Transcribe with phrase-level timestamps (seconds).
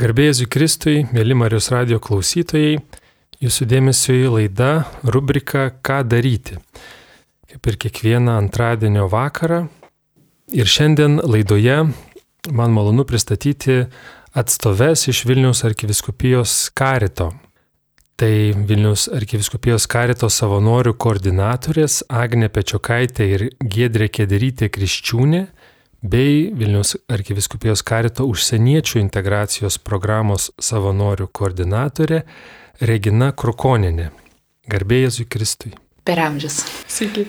[0.00, 2.78] Garbėjai Kristui, mėly Marijos radio klausytojai,
[3.44, 4.68] jūsų dėmesio į laidą
[5.04, 6.56] rubrika Ką daryti.
[7.44, 9.66] Kaip ir kiekvieną antradienio vakarą.
[10.56, 11.76] Ir šiandien laidoje
[12.48, 13.82] man malonu pristatyti
[14.32, 17.34] atstoves iš Vilniaus arkiviskupijos karito.
[18.16, 25.44] Tai Vilniaus arkiviskupijos karito savanorių koordinatorės Agne Pečiokaitė ir Giedrė Kederytė Kriščiūnė
[26.02, 32.22] bei Vilnius arkiviskupijos karito užsieniečių integracijos programos savanorių koordinatorė
[32.80, 34.10] Regina Krukoninė.
[34.70, 35.74] Garbėjai Kristui.
[36.04, 36.62] Per amžius.
[36.88, 37.26] Sveiki.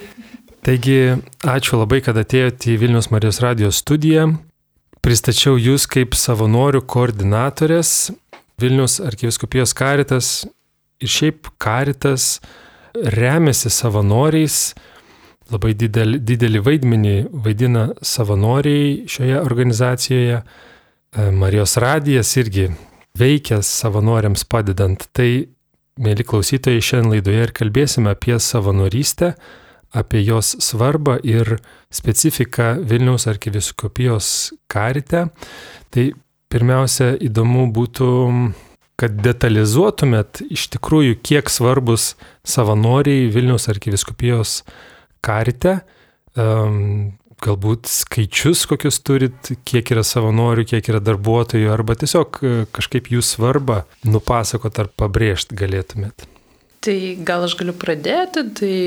[0.61, 4.27] Taigi, ačiū labai, kad atėjote į Vilnius Marijos radijos studiją.
[5.01, 8.11] Pristačiau jūs kaip savanorių koordinatorės
[8.61, 10.45] Vilnius arkiviskupijos karitas
[11.01, 12.35] ir šiaip karitas
[12.93, 14.75] remiasi savanoriais
[15.51, 17.15] labai didelį, didelį vaidmenį
[17.45, 20.41] vaidina savanoriai šioje organizacijoje.
[20.41, 22.69] E, Marijos radijas irgi
[23.19, 25.07] veikia savanoriams padedant.
[25.15, 25.29] Tai,
[26.01, 29.33] mėly klausytojai, šiandien laidoje ir kalbėsime apie savanorystę,
[29.91, 31.57] apie jos svarbą ir
[31.91, 35.27] specifiką Vilniaus arkiviskopijos karite.
[35.91, 36.05] Tai
[36.51, 38.07] pirmiausia, įdomu būtų,
[38.99, 42.13] kad detalizuotumėt iš tikrųjų, kiek svarbus
[42.47, 44.89] savanoriai Vilniaus arkiviskopijos karite
[45.25, 45.79] karite,
[46.35, 53.09] um, galbūt skaičius, kokius turit, kiek yra savanorių, kiek yra darbuotojų, arba tiesiog e, kažkaip
[53.11, 56.27] jų svarbą nupasakot ar pabrėžti galėtumėt.
[56.81, 58.77] Tai gal aš galiu pradėti, tai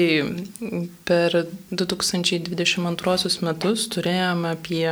[1.06, 1.36] per
[1.70, 4.88] 2022 metus turėjome apie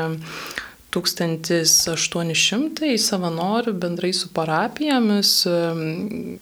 [0.93, 5.31] 1800 savanorių bendrai su parapijomis.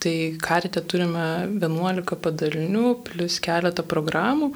[0.03, 1.27] Tai karite turime
[1.61, 4.51] 11 padalinių plus keletą programų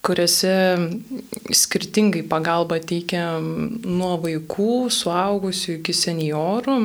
[0.00, 0.52] kuriuose
[1.52, 3.46] skirtingai pagalba teikiam
[3.84, 6.76] nuo vaikų, suaugusių iki seniorų.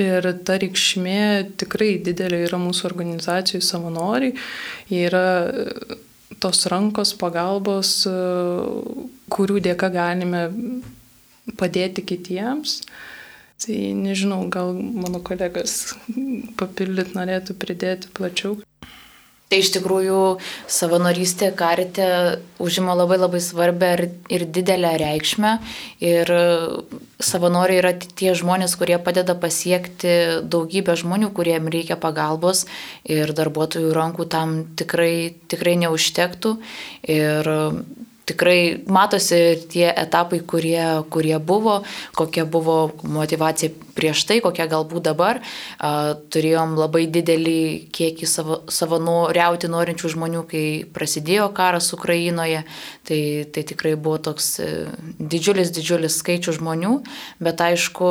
[0.00, 4.32] Ir ta reikšmė tikrai didelė yra mūsų organizacijų savanoriai.
[4.88, 5.96] Jie yra e,
[6.40, 8.14] tos rankos pagalbos, e,
[9.32, 10.46] kurių dėka galime
[11.54, 12.80] padėti kitiems.
[13.56, 15.94] Tai nežinau, gal mano kolegas
[16.60, 18.58] papildyt norėtų pridėti plačiau.
[19.46, 20.20] Tai iš tikrųjų
[20.74, 22.06] savanorystė karite
[22.58, 23.90] užima labai labai svarbę
[24.34, 25.52] ir, didelę reikšmę.
[26.02, 26.32] Ir
[27.22, 32.64] savanoriai yra tie žmonės, kurie padeda pasiekti daugybę žmonių, kuriem reikia pagalbos
[33.06, 36.56] ir darbuotojų rankų tam tikrai, tikrai neužtektų.
[37.06, 37.52] Ir
[38.26, 39.38] tikrai matosi
[39.70, 41.78] tie etapai, kurie, kurie buvo,
[42.18, 45.40] kokia buvo motivacija prieš tai, kokia galbūt dabar.
[46.34, 47.60] Turėjom labai didelį
[47.94, 52.64] kiekį savo, savanoriauti norinčių žmonių, kai prasidėjo karas Ukrainoje.
[53.06, 53.22] Tai,
[53.54, 54.68] tai tikrai buvo toks e,
[55.22, 56.96] didžiulis, didžiulis skaičius žmonių,
[57.38, 58.08] bet aišku,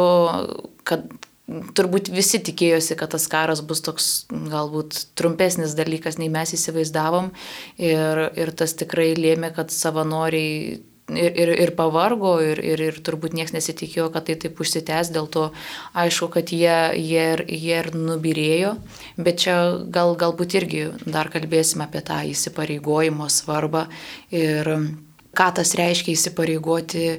[0.87, 1.03] kad
[1.47, 7.31] turbūt visi tikėjosi, kad tas karas bus toks galbūt trumpesnis dalykas, nei mes įsivaizdavom.
[7.77, 10.81] Ir, ir tas tikrai lėmė, kad savanoriai
[11.13, 15.29] ir, ir, ir pavargo, ir, ir, ir turbūt niekas nesitikėjo, kad tai taip užsitęs, dėl
[15.31, 15.47] to
[15.93, 18.75] aišku, kad jie, jie, ir, jie ir nubirėjo,
[19.17, 23.85] bet čia gal, galbūt irgi dar kalbėsime apie tą įsipareigojimo svarbą
[24.33, 24.71] ir
[25.35, 27.17] ką tas reiškia įsipareigoti e,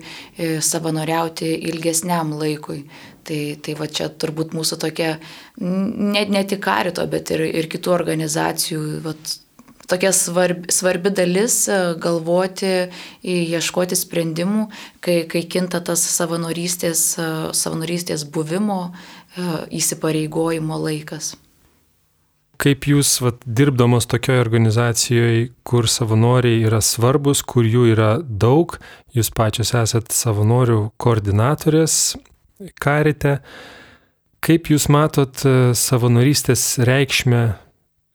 [0.64, 2.86] savanoriauti ilgesniam laikui.
[3.26, 5.16] Tai, tai va čia turbūt mūsų tokia,
[5.58, 9.16] net ne tik karito, bet ir, ir kitų organizacijų, va,
[9.86, 12.90] tokia svarbi, svarbi dalis e, galvoti,
[13.22, 14.66] ieškoti sprendimų,
[15.04, 19.48] kai, kai kinta tas savanorystės, e, savanorystės buvimo, e,
[19.80, 21.34] įsipareigojimo laikas.
[22.56, 28.78] Kaip jūs vat, dirbdamos tokioje organizacijoje, kur savanoriai yra svarbus, kur jų yra daug,
[29.12, 32.16] jūs pačios esate savanorių koordinatorės,
[32.80, 33.38] karite.
[34.44, 37.42] Kaip Jūs matot e, savanorystės reikšmę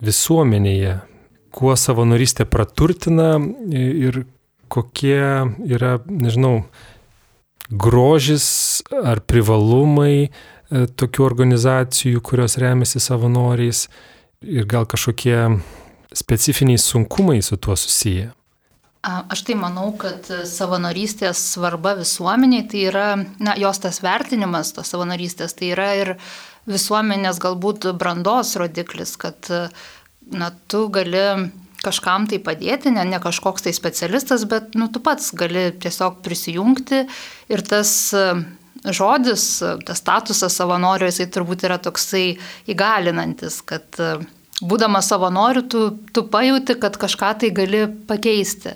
[0.06, 1.00] visuomenėje?
[1.52, 3.34] Kuo savanorystė praturtina
[3.75, 4.24] ir
[4.72, 5.19] kokie
[5.68, 6.62] yra, nežinau,
[7.72, 8.47] grožis
[9.03, 10.30] ar privalumai e,
[10.88, 13.88] tokių organizacijų, kurios remiasi savanoriais
[14.42, 15.38] ir gal kažkokie
[16.16, 18.31] specifiniai sunkumai su tuo susiję?
[19.01, 23.06] Aš tai manau, kad savanorystės svarba visuomeniai, tai yra,
[23.42, 26.12] na, jos tas vertinimas, tos savanorystės, tai yra ir
[26.69, 29.50] visuomenės galbūt brandos rodiklis, kad,
[30.30, 31.50] na, tu gali
[31.81, 37.01] kažkam tai padėti, ne, ne kažkoks tai specialistas, bet, nu, tu pats gali tiesiog prisijungti
[37.50, 38.13] ir tas
[38.86, 39.47] žodis,
[39.86, 42.36] tas statusas savanorio, jisai turbūt yra toksai
[42.69, 43.97] įgalinantis, kad
[44.62, 45.81] būdamas savanoriu, tu,
[46.13, 48.75] tu pajūti, kad kažką tai gali pakeisti.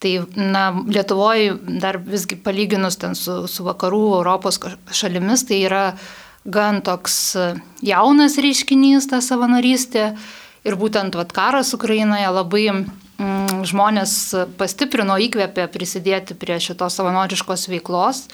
[0.00, 4.56] Tai, na, Lietuvoje dar visgi palyginus ten su, su vakarų Europos
[4.96, 5.84] šalimis, tai yra
[6.48, 7.36] gan toks
[7.84, 10.14] jaunas reiškinys ta savanorystė.
[10.64, 14.16] Ir būtent vat, karas Ukrainoje labai mm, žmonės
[14.60, 18.26] pastiprino, įkvėpė prisidėti prie šitos savanoriškos veiklos.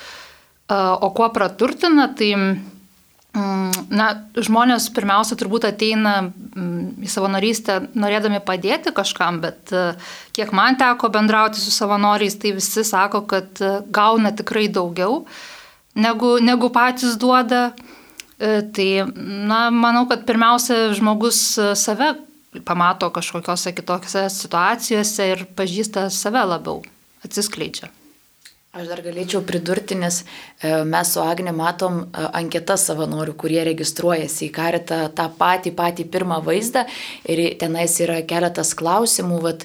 [0.70, 2.32] O kuo praturtina, tai
[3.36, 4.06] na,
[4.36, 9.74] žmonės pirmiausia turbūt ateina mm, į savanorystę norėdami padėti kažkam, bet
[10.36, 13.60] kiek man teko bendrauti su savanoriais, tai visi sako, kad
[13.92, 15.24] gauna tikrai daugiau
[15.96, 17.72] negu, negu patys duoda.
[18.38, 18.88] E, tai,
[19.48, 22.12] na, manau, kad pirmiausia, žmogus e, save
[22.68, 26.82] pamato kažkokiose kitokiose situacijose ir pažįsta save labiau,
[27.24, 27.88] atsiskleidžia.
[28.76, 34.52] Aš dar galėčiau pridurti, nes e, mes su Agne matom anketas savanorių, kurie registruojasi į
[34.52, 36.82] karitą tą patį, patį pirmą vaizdą
[37.24, 39.64] ir tenais yra keletas klausimų, vat,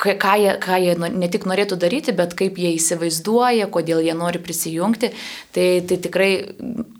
[0.00, 4.40] ką jie, ką jie ne tik norėtų daryti, bet kaip jie įsivaizduoja, kodėl jie nori
[4.42, 5.12] prisijungti.
[5.54, 6.30] Tai, tai tikrai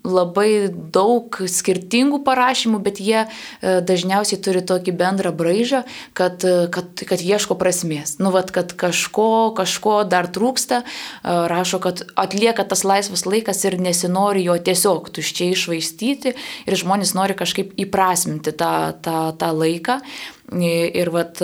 [0.04, 3.28] labai daug skirtingų parašymų, bet jie e,
[3.86, 5.82] dažniausiai turi tokį bendrą braižą,
[6.18, 6.44] kad,
[6.74, 8.18] kad, kad ieško prasmės.
[8.20, 13.78] Nu, vat, kad kažko, kažko dar trūksta, e, rašo, kad atlieka tas laisvas laikas ir
[13.80, 18.74] nesinori jo tiesiog tuščiai išvaistyti ir žmonės nori kažkaip įprasminti tą,
[19.04, 20.00] tą, tą laiką.
[20.50, 21.38] Ir vat,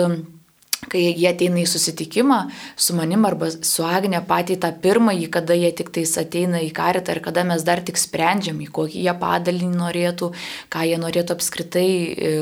[0.91, 2.39] kai jie ateina į susitikimą
[2.79, 7.15] su manim arba su Agne patį tą pirmąjį, kada jie tik tais ateina į karitą
[7.15, 10.31] ir kada mes dar tik sprendžiam, į kokį jie padalinį norėtų,
[10.73, 12.33] ką jie norėtų apskritai e,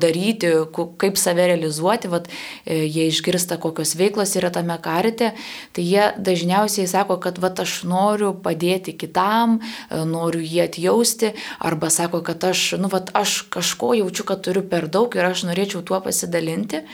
[0.00, 0.52] daryti,
[1.00, 2.28] kaip save realizuoti, vat,
[2.64, 5.32] e, jie išgirsta, kokios veiklos yra tame karite,
[5.76, 11.34] tai jie dažniausiai sako, kad vat, aš noriu padėti kitam, e, noriu jį atjausti,
[11.64, 15.46] arba sako, kad aš, nu, vat, aš kažko jaučiu, kad turiu per daug ir aš
[15.48, 16.84] norėčiau tuo pasidalinti.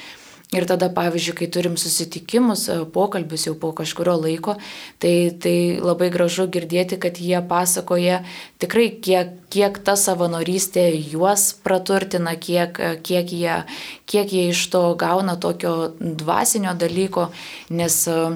[0.50, 4.56] Ir tada, pavyzdžiui, kai turim susitikimus, e, pokalbius jau po kažkurio laiko,
[4.98, 8.24] tai, tai labai gražu girdėti, kad jie pasakoja
[8.58, 13.60] tikrai, kiek, kiek ta savanorystė juos praturtina, kiek, kiek, jie,
[14.10, 17.30] kiek jie iš to gauna tokio dvasinio dalyko,
[17.70, 18.34] nes uh,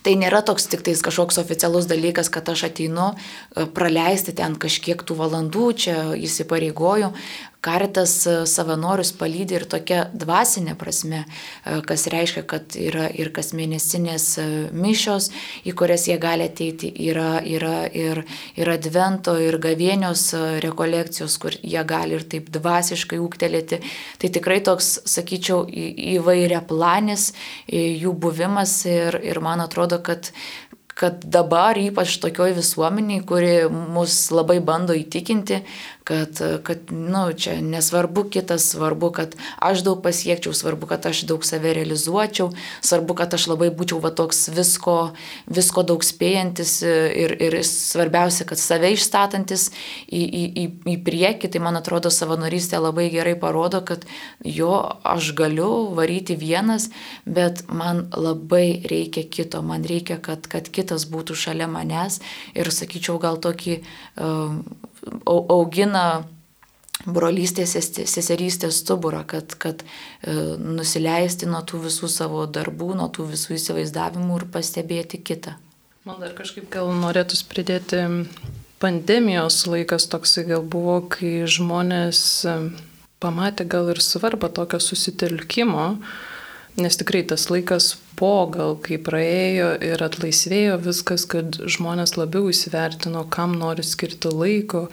[0.00, 5.02] Tai nėra toks tik tais kažkoks oficialus dalykas, kad aš ateinu e, praleisti ten kažkiek
[5.04, 7.10] tų valandų, čia įsipareigoju.
[7.60, 13.52] Karitas e, savanorius palydė ir tokia dvasinė prasme, e, kas reiškia, kad yra ir kas
[13.56, 14.26] mėnesinės
[14.72, 15.30] mišios,
[15.68, 18.22] į kurias jie gali ateiti, yra, yra ir,
[18.56, 20.30] ir advento, ir gavėnios
[20.64, 23.82] rekolekcijos, kur jie gali ir taip dvasiškai ūktelėti.
[24.20, 25.66] Tai tikrai toks, sakyčiau,
[26.16, 27.30] įvairia planis
[27.68, 30.32] jų buvimas ir, ir man atrodo, kad
[31.00, 35.62] kad dabar, ypač tokioj visuomeniai, kuri mus labai bando įtikinti,
[36.04, 41.44] kad, kad nu, čia nesvarbu kitas, svarbu, kad aš daug pasiekčiau, svarbu, kad aš daug
[41.44, 42.50] save realizuočiau,
[42.80, 45.12] svarbu, kad aš labai būčiau va toks visko,
[45.46, 49.68] visko daug spėjantis ir, ir svarbiausia, kad save išstatantis
[50.08, 54.06] į, į, į, į priekį, tai man atrodo savanorystė labai gerai parodo, kad
[54.44, 54.74] jo
[55.04, 56.90] aš galiu varyti vienas,
[57.24, 62.20] bet man labai reikia kito, man reikia, kad, kad kitas būtų šalia manęs.
[62.56, 64.88] Ir sakyčiau gal tokį uh,
[65.26, 66.04] augina
[67.06, 73.56] brolystės, seserystės stuburą, kad, kad e, nusileisti nuo tų visų savo darbų, nuo tų visų
[73.56, 75.56] įsivaizdavimų ir pastebėti kitą.
[76.08, 78.04] Man dar kažkaip gal norėtųsi pridėti
[78.80, 82.22] pandemijos laikas toksai gal buvo, kai žmonės
[83.20, 85.86] pamatė gal ir svarbą tokio susitelkimo,
[86.78, 93.24] nes tikrai tas laikas po gal kai praėjo ir atlaisvėjo viskas, kad žmonės labiau įsivertino,
[93.32, 94.88] kam nori skirti laiko.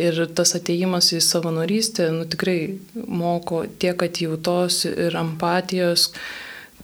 [0.00, 2.58] Ir tas ateimas į savanorystę nu, tikrai
[2.94, 6.10] moko tiek atjautos ir empatijos,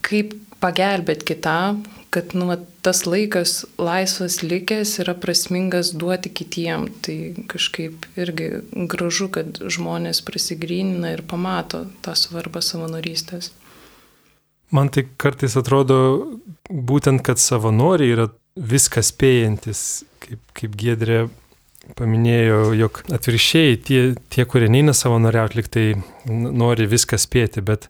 [0.06, 2.50] kaip pagelbėti kitam, kad nu,
[2.82, 6.88] tas laikas laisvas likęs yra prasmingas duoti kitiem.
[7.04, 7.16] Tai
[7.50, 8.50] kažkaip irgi
[8.90, 13.52] gražu, kad žmonės prasigrynina ir pamato tą svarbą savanorystės.
[14.70, 15.96] Man tai kartais atrodo
[16.70, 21.24] būtent, kad savanoriai yra viską spėjantis, kaip, kaip Gedrė
[21.98, 24.00] paminėjo, jog atviršiai tie,
[24.30, 25.86] tie kurie neina savanoriauti, liktai
[26.30, 27.88] nori viską spėti, bet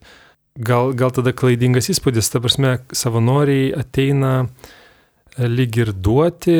[0.57, 4.47] gal, gal tada klaidingas įspūdis, ta prasme, savanoriai ateina
[5.37, 6.57] lyg ir duoti,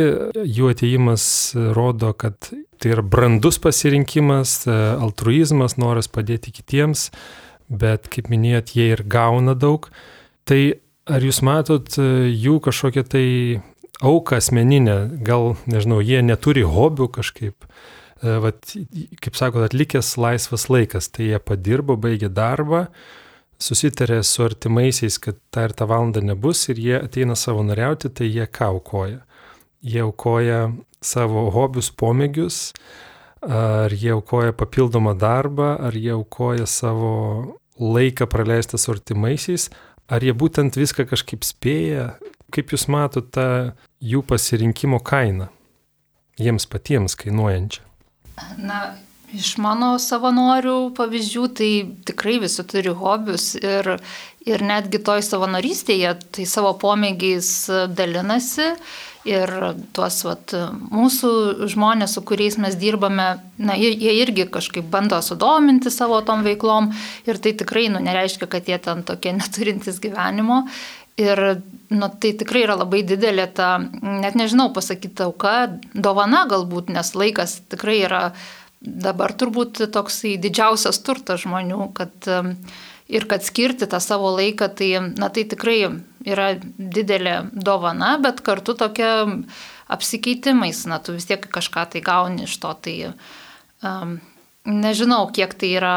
[0.47, 1.25] jų ateimas
[1.75, 2.37] rodo, kad
[2.81, 7.09] tai yra brandus pasirinkimas, altruizmas, noras padėti kitiems,
[7.71, 9.87] bet kaip minėjot, jie ir gauna daug.
[10.45, 10.61] Tai
[11.09, 13.25] ar jūs matot e, jų kažkokią tai
[14.01, 17.67] auką asmeninę, gal, nežinau, jie neturi hobių kažkaip,
[18.21, 18.75] e, vat,
[19.21, 22.87] kaip sakot, atlikęs laisvas laikas, tai jie padirbo, baigė darbą,
[23.61, 28.47] susitarė su artimaisiais, kad tą ir tą valandą nebus ir jie ateina savanoriauti, tai jie
[28.49, 29.21] kaukoja.
[29.81, 32.73] jie aukoja savo hobius, pomėgius,
[33.41, 39.69] ar jie aukoja papildomą darbą, ar jie aukoja savo laiką praleistą su artimaisiais,
[40.11, 42.11] ar jie būtent viską kažkaip spėja,
[42.53, 43.47] kaip jūs matote tą
[44.01, 45.49] jų pasirinkimo kainą,
[46.41, 47.87] jiems patiems kainuojančią.
[48.61, 48.81] Na,
[49.31, 51.69] Iš mano savanorių pavyzdžių, tai
[52.03, 53.87] tikrai visi turi hobius ir,
[54.43, 57.47] ir netgi toj savanorystėje, tai savo pomėgiais
[57.95, 58.73] dalinasi
[59.27, 59.51] ir
[59.93, 60.53] tuos vat,
[60.91, 61.31] mūsų
[61.71, 63.27] žmonės, su kuriais mes dirbame,
[63.61, 66.89] na, jie, irgi kažkaip bando sudominti savo tom veiklom
[67.29, 70.65] ir tai tikrai, nu, nereiškia, kad jie ten tokie neturintys gyvenimo.
[71.21, 71.61] Ir
[71.91, 77.59] nu, tai tikrai yra labai didelė ta, net nežinau pasakyti auka, dovana galbūt, nes laikas
[77.69, 78.21] tikrai yra
[78.81, 82.31] dabar turbūt toksai didžiausias turtas žmonių, kad
[83.11, 85.91] ir kad skirti tą savo laiką, tai, na, tai tikrai
[86.27, 89.25] yra didelė dovana, bet kartu tokia
[89.91, 94.19] apsikeitimais, na, tu vis tiek kažką tai gauni iš to, tai um,
[94.65, 95.95] nežinau, kiek tai yra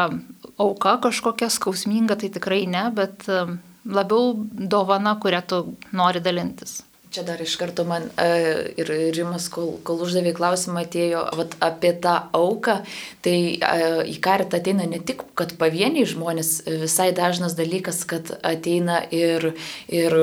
[0.61, 4.33] auka kažkokia skausminga, tai tikrai ne, bet um, labiau
[4.75, 5.61] dovana, kurią tu
[5.95, 6.81] nori dalintis.
[7.15, 8.25] Čia dar iš karto man e,
[8.75, 12.73] ir Rimas, kol, kol uždavė klausimą, atėjo vat, apie tą auką.
[13.23, 16.49] Tai e, į karitą ateina ne tik, kad pavieniai žmonės,
[16.81, 19.53] visai dažnas dalykas, kad ateina ir,
[19.87, 20.15] ir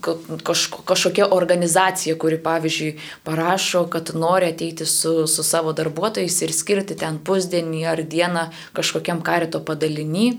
[0.00, 2.94] kaž, kažkokia organizacija, kuri, pavyzdžiui,
[3.28, 8.48] parašo, kad nori ateiti su, su savo darbuotojais ir skirti ten pusdienį ar dieną
[8.80, 10.30] kažkokiam karito padalinį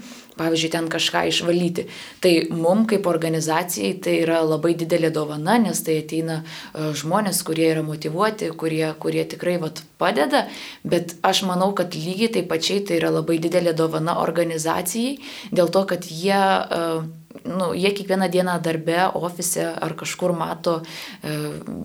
[0.42, 1.88] pavyzdžiui, ten kažką išvalyti.
[2.24, 7.70] Tai mum kaip organizacijai tai yra labai didelė dovana, nes tai ateina e, žmonės, kurie
[7.72, 10.48] yra motivuoti, kurie, kurie tikrai vat, padeda,
[10.84, 15.18] bet aš manau, kad lygiai taip pačiai tai yra labai didelė dovana organizacijai,
[15.54, 17.06] dėl to, kad jie uh,
[17.46, 21.38] nu, jie kiekvieną dieną darbe, ofise ar kažkur mato e,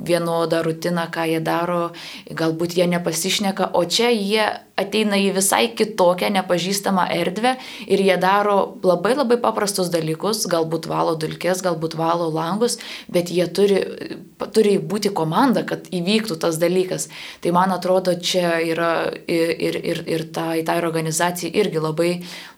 [0.04, 1.90] vienodą rutiną, ką jie daro,
[2.30, 7.54] galbūt jie nepasišneka, o čia jie ateina į visai kitokią nepažįstamą erdvę
[7.88, 12.76] ir jie daro labai labai paprastus dalykus, galbūt valo dulkės, galbūt valo langus,
[13.08, 13.80] bet jie turi,
[14.52, 17.08] turi būti komanda, kad įvyktų tas dalykas.
[17.40, 18.92] Tai man atrodo, čia yra
[19.24, 22.10] ir, ir, ir, ir tai, tai organizacijai irgi labai,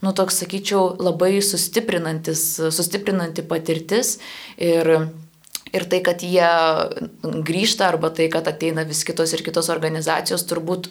[0.03, 2.45] nu toks, sakyčiau, labai sustiprinantis,
[2.79, 4.17] sustiprinanti patirtis
[4.57, 4.95] ir
[5.69, 6.49] Ir tai, kad jie
[7.45, 10.89] grįžta arba tai, kad ateina vis kitos ir kitos organizacijos, turbūt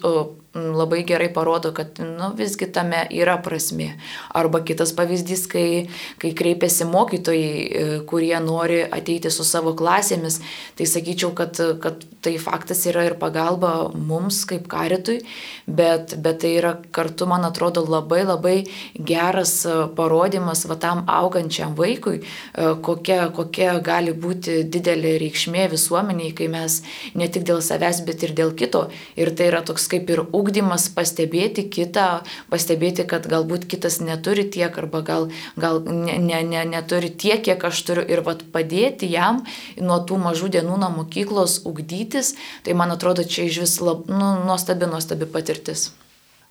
[0.76, 3.94] labai gerai parodo, kad nu, visgi tame yra prasme.
[4.34, 5.88] Arba kitas pavyzdys, kai,
[6.20, 10.40] kai kreipiasi mokytojai, e, kurie nori ateiti su savo klasėmis,
[10.78, 15.20] tai sakyčiau, kad, kad tai faktas yra ir pagalba mums kaip karitui,
[15.66, 18.56] bet, bet tai yra kartu, man atrodo, labai labai
[18.94, 26.34] geras e, parodimas va tam augančiam vaikui, e, kokia, kokia gali būti didelė reikšmė visuomeniai,
[26.36, 26.82] kai mes
[27.18, 28.88] ne tik dėl savęs, bet ir dėl kito.
[29.18, 30.47] Ir tai yra toks kaip ir ugdymas
[30.94, 37.10] pastebėti kitą, pastebėti, kad galbūt kitas neturi tiek arba gal, gal ne, ne, ne, neturi
[37.10, 39.44] tiek, kiek aš turiu ir vat, padėti jam
[39.76, 44.44] nuo tų mažų dienų nuo mokyklos ugdytis, tai man atrodo čia iš vis lab, nu,
[44.44, 45.92] nuostabi, nuostabi patirtis.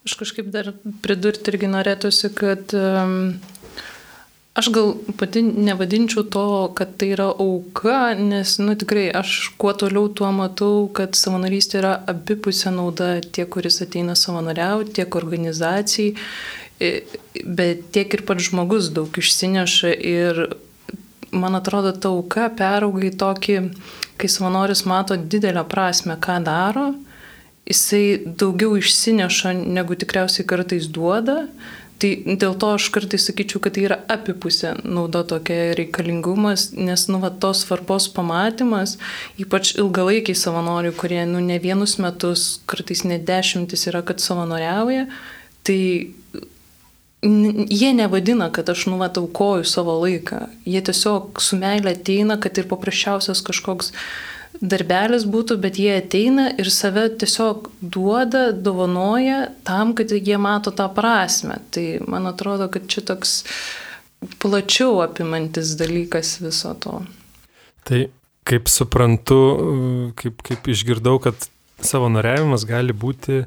[0.07, 0.69] Aš kažkaip dar
[1.03, 3.35] pridurti irgi norėtųsi, kad um,
[4.57, 10.09] Aš gal pati nevadinčiau to, kad tai yra auka, nes, nu tikrai, aš kuo toliau
[10.09, 16.15] tuo matau, kad savanorystė yra abipusė nauda tiek, kuris ateina savanoriauti, tiek organizacijai,
[17.45, 20.43] bet tiek ir pats žmogus daug išsineša ir
[21.31, 23.57] man atrodo, ta auka perauga į tokį,
[24.17, 26.91] kai savanoris mato didelę prasme, ką daro,
[27.67, 31.43] jisai daugiau išsineša, negu tikriausiai kartais duoda.
[31.97, 37.17] Tai dėl to aš kartais sakyčiau, kad tai yra apipusė nauda tokia reikalingumas, nes nu,
[37.23, 38.99] va, tos svarbos pamatymas,
[39.41, 45.07] ypač ilgalaikiai savanoriai, kurie nu, ne vienus metus, kartais net dešimtis yra, kad savanoriauja,
[45.65, 45.79] tai
[47.21, 50.45] jie nevadina, kad aš nuvataukoju savo laiką.
[50.69, 53.93] Jie tiesiog su meilė ateina, kad ir paprasčiausias kažkoks
[54.61, 60.89] darbelis būtų, bet jie ateina ir save tiesiog duoda, dovanoja tam, kad jie mato tą
[60.93, 61.59] prasme.
[61.71, 63.43] Tai man atrodo, kad čia toks
[64.41, 67.01] plačiau apimantis dalykas viso to.
[67.87, 68.07] Tai
[68.47, 69.41] kaip suprantu,
[70.17, 71.49] kaip, kaip išgirdau, kad
[71.83, 73.43] savanoriavimas gali būti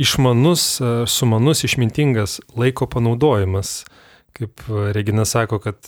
[0.00, 3.84] išmanus, sumanus, išmintingas laiko panaudojimas.
[4.34, 5.78] Kaip Regina sako, kad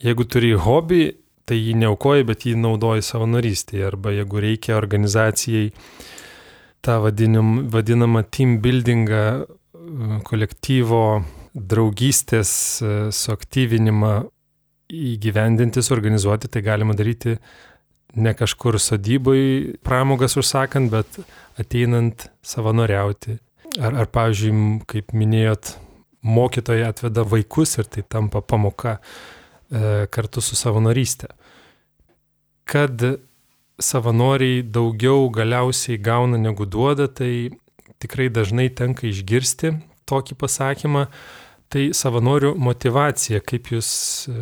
[0.00, 1.02] jeigu turi hobį,
[1.48, 3.84] tai jį neaukoji, bet jį naudoji savanorystėje.
[3.88, 5.70] Arba jeigu reikia organizacijai
[6.84, 9.24] tą vadinim, vadinamą team buildingą,
[10.24, 11.04] kolektyvo
[11.54, 12.50] draugystės
[13.14, 14.14] suaktyvinimą
[14.94, 17.36] įgyvendinti, suorganizuoti, tai galima daryti
[18.14, 21.18] ne kažkur sodybai pramogas užsakant, bet
[21.60, 23.38] ateinant savanoriauti.
[23.82, 25.72] Ar, ar pavyzdžiui, kaip minėjot,
[26.24, 29.43] mokytojai atveda vaikus ir tai tampa pamoka e,
[30.14, 31.30] kartu su savanorystė.
[32.64, 33.02] Kad
[33.80, 37.50] savanoriai daugiau galiausiai gauna negu duoda, tai
[37.98, 39.74] tikrai dažnai tenka išgirsti
[40.08, 41.08] tokį pasakymą.
[41.72, 43.88] Tai savanorių motivacija, kaip jūs
[44.30, 44.34] e,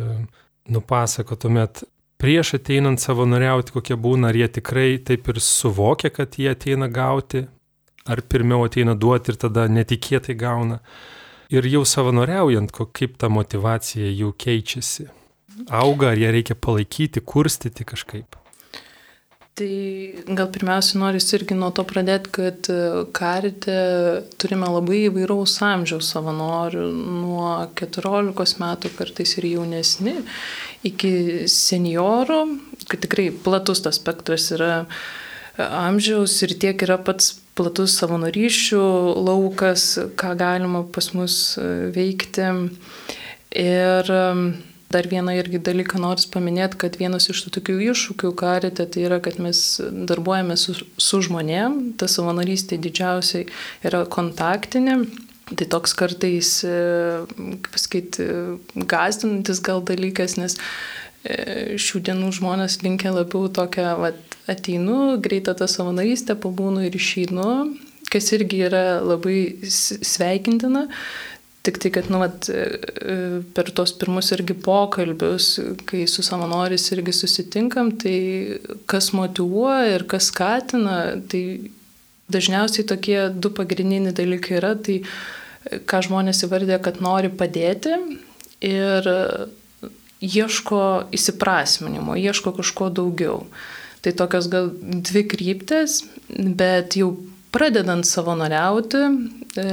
[0.69, 1.81] nupasakotumėt,
[2.21, 7.45] prieš ateinant savanoriauti, kokie būna, ar jie tikrai taip ir suvokia, kad jie ateina gauti,
[8.05, 10.81] ar pirmiau ateina duoti ir tada netikėtai gauna.
[11.53, 15.09] Ir jau savanoriaujant, kaip ta motivacija jų keičiasi.
[15.69, 18.39] Auga, ar ją reikia palaikyti, kurstyti kažkaip.
[19.53, 19.73] Tai
[20.33, 22.77] gal pirmiausia noris irgi nuo to pradėti, kad e,
[23.13, 23.75] karite
[24.41, 26.87] turime labai įvairaus amžiaus savanorių,
[27.21, 30.15] nuo 14 metų kartais ir jaunesni,
[30.89, 31.13] iki
[31.53, 32.39] seniorų,
[32.89, 34.87] kad tikrai platus tas spektras yra e,
[35.61, 38.83] amžiaus ir tiek yra pats platus savanorysčių
[39.23, 39.87] laukas,
[40.19, 42.51] ką galima pas mus e, veikti.
[43.53, 44.09] Ir
[44.93, 49.17] Dar vieną irgi dalyką noriu paminėti, kad vienas iš tų tokių iššūkių karite tai yra,
[49.25, 53.47] kad mes darbuojame su, su žmonėm, ta savanorystė didžiausiai
[53.89, 54.99] yra kontaktinė.
[55.49, 56.75] Tai toks kartais, e,
[57.65, 58.27] kaip pasakyti,
[58.93, 60.59] gazdinantis gal dalykas, nes
[61.25, 64.13] e, šių dienų žmonės linkia labiau tokią, va,
[64.47, 67.51] ateinu, greitą tą savanorystę, pabūnu ir išeinu,
[68.11, 70.87] kas irgi yra labai sveikintina.
[71.63, 73.13] Tik tai, kad, nu, vat, e, e,
[73.55, 75.53] per tos pirmus irgi pokalbius,
[75.87, 78.59] kai su savanoris irgi susitinkam, tai
[78.91, 80.97] kas motivuoja ir kas skatina,
[81.31, 81.71] tai
[82.33, 84.99] dažniausiai tokie du pagrindiniai dalykai yra, tai
[85.87, 87.95] ką žmonės įvardė, kad nori padėti
[88.67, 89.07] ir
[90.23, 90.83] ieško
[91.15, 93.45] įsiprasminimo, ieško kažko daugiau.
[94.03, 97.13] Tai tokios gal dvi kryptės, bet jau
[97.55, 99.03] pradedant savanoriauti,
[99.61, 99.67] e,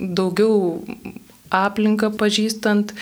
[0.00, 0.80] daugiau
[1.54, 2.94] aplinką pažįstant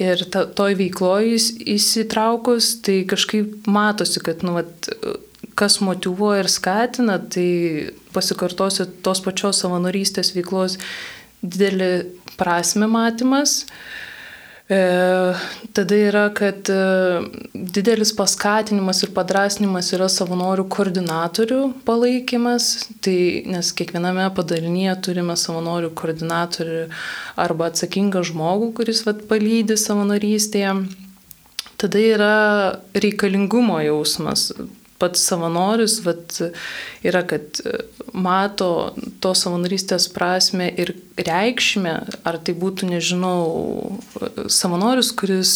[0.00, 1.36] ir ta, toj veikloje
[1.74, 4.88] įsitraukus, tai kažkaip matosi, kad nu, vat,
[5.58, 10.78] kas motivuoja ir skatina, tai pasikartosiu tos pačios savanorystės veiklos
[11.42, 11.92] didelį
[12.40, 13.66] prasme matymas.
[13.66, 14.11] E,
[15.72, 16.76] tada yra, kad e,
[17.54, 22.68] didelis paskatinimas ir padrasnimas yra savanorių koordinatorių palaikymas,
[23.04, 26.84] tai nes kiekviename padalinyje turime savanorių koordinatorių
[27.46, 30.76] arba atsakingą žmogų, kuris vat, palydį savanorystėje.
[31.82, 32.34] Tada yra
[32.94, 34.52] reikalingumo jausmas,
[35.02, 36.38] pats savanoris vat,
[37.02, 37.60] yra, kad
[38.14, 38.70] mato
[39.22, 41.96] to savanorystės prasme ir reikšmę,
[42.28, 43.40] ar tai būtų, nežinau,
[44.46, 45.54] savanoris, kuris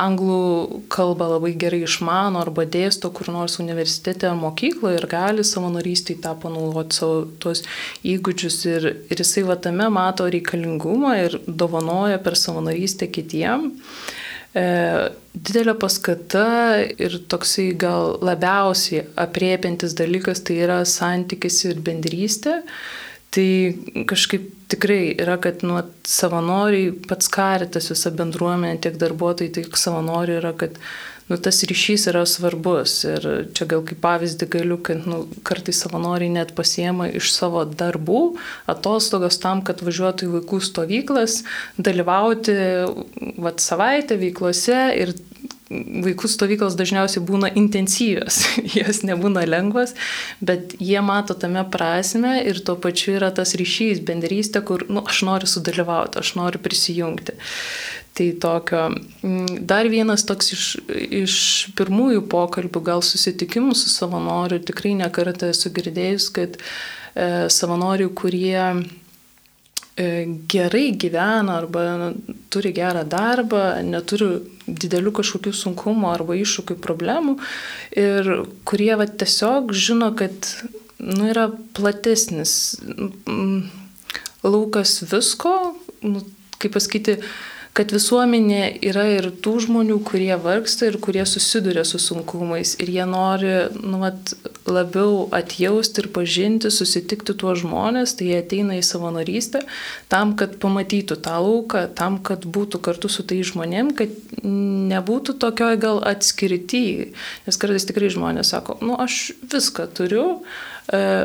[0.00, 6.20] anglų kalbą labai gerai išmano arba dėsto kur nors universitete ar mokykloje ir gali savanorystėj
[6.24, 7.64] tą panaudoti savo tuos
[8.06, 13.70] įgūdžius ir, ir jisai va tame mato reikalingumą ir dovanoja per savanorystę kitiem.
[13.70, 16.46] E, didelė paskata
[16.98, 22.60] ir toksai gal labiausiai apriepintis dalykas tai yra santykis ir bendrystė.
[23.30, 23.46] Tai
[24.10, 30.50] kažkaip tikrai yra, kad nuo savanoriai, pats karitas, visa bendruomenė, tiek darbuotojai, tiek savanoriai yra,
[30.58, 30.80] kad
[31.30, 32.96] nu, tas ryšys yra svarbus.
[33.06, 38.22] Ir čia gal kaip pavyzdį galiu, kad nu, kartais savanoriai net pasiema iš savo darbų
[38.70, 41.40] atostogas tam, kad važiuotų į vaikų stovyklas,
[41.78, 42.56] dalyvauti
[43.38, 45.14] vat, savaitę veiklose ir
[45.70, 48.42] vaikų stovyklos dažniausiai būna intensyvios,
[48.78, 49.94] jos nebūna lengvas,
[50.42, 55.22] bet jie mato tame prasme ir tuo pačiu yra tas ryšys, bendrystė, kur nu, aš
[55.28, 57.38] noriu sudalyvauti, aš noriu prisijungti.
[58.18, 58.86] Tai tokio.
[59.22, 60.64] Mm, dar vienas toks iš,
[61.22, 61.34] iš
[61.78, 68.58] pirmųjų pokalbių, gal susitikimų su savanoriu, tikrai nekartą esu girdėjus, kad e, savanorių, kurie
[70.00, 72.12] E, gerai gyvena arba
[72.48, 74.28] turi gerą darbą, neturi
[74.64, 77.34] didelių kažkokių sunkumų arba iššūkių problemų
[77.98, 78.30] ir
[78.68, 80.46] kurie va, tiesiog žino, kad
[81.02, 82.54] nu, yra platesnis
[84.46, 85.54] laukas visko,
[86.06, 86.22] nu,
[86.62, 87.18] kaip pasakyti,
[87.76, 93.04] kad visuomenė yra ir tų žmonių, kurie vargsta ir kurie susiduria su sunkumais ir jie
[93.06, 94.32] nori nu, vat,
[94.66, 99.62] labiau atjausti ir pažinti, susitikti tuos žmonės, tai jie ateina į savanorystę
[100.10, 105.78] tam, kad pamatytų tą lauką, tam, kad būtų kartu su tai žmonėm, kad nebūtų tokioj
[105.80, 106.82] gal atskirti.
[107.46, 110.26] Nes kartais tikrai žmonės sako, nu aš viską turiu,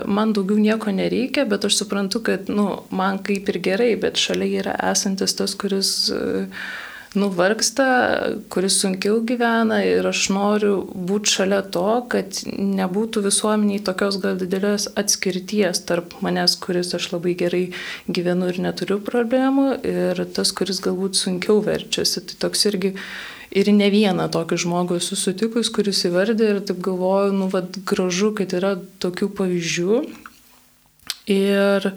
[0.07, 4.61] man daugiau nieko nereikia, bet aš suprantu, kad nu, man kaip ir gerai, bet šalia
[4.61, 6.45] yra esantis tas, kuris e,
[7.15, 7.87] nuvargsta,
[8.51, 14.89] kuris sunkiau gyvena ir aš noriu būti šalia to, kad nebūtų visuomeniai tokios gal didelės
[14.99, 17.63] atskirties tarp manęs, kuris aš labai gerai
[18.07, 22.25] gyvenu ir neturiu problemų, ir tas, kuris galbūt sunkiau verčiasi.
[22.27, 22.95] Tai toks irgi
[23.55, 28.33] ir ne vieną tokį žmogų esu sutikus, kuris įvardė ir taip galvoju, nu, vad gražu,
[28.37, 29.99] kad yra tokių pavyzdžių.
[31.35, 31.89] Ir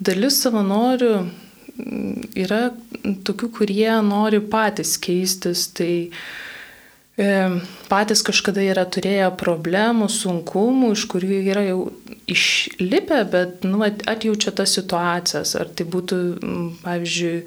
[0.00, 1.14] dalis savanorių
[2.38, 2.62] yra
[3.26, 6.12] tokių, kurie nori patys keistis, tai e,
[7.14, 11.84] patys kažkada yra turėję problemų, sunkumų, iš kurių yra jau
[12.26, 15.54] išlipę, bet nu, atjaučia tas situacijas.
[15.54, 16.18] Ar tai būtų,
[16.82, 17.44] pavyzdžiui,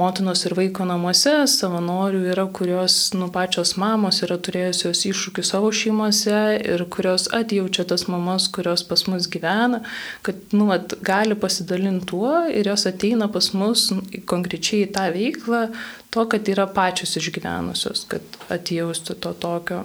[0.00, 6.40] motinos ir vaiko namuose savanorių yra, kurios, nu, pačios mamos yra turėjusios iššūkių savo šeimose
[6.64, 9.82] ir kurios atjaučia tas mamas, kurios pas mus gyvena,
[10.24, 13.90] kad, nu, at, gali pasidalinti tuo ir jos ateina pas mus
[14.30, 15.66] konkrečiai į tą veiklą,
[16.10, 19.84] to, kad yra pačios išgyvenusios, kad atjaustų to tokio.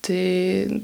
[0.00, 0.20] Tai,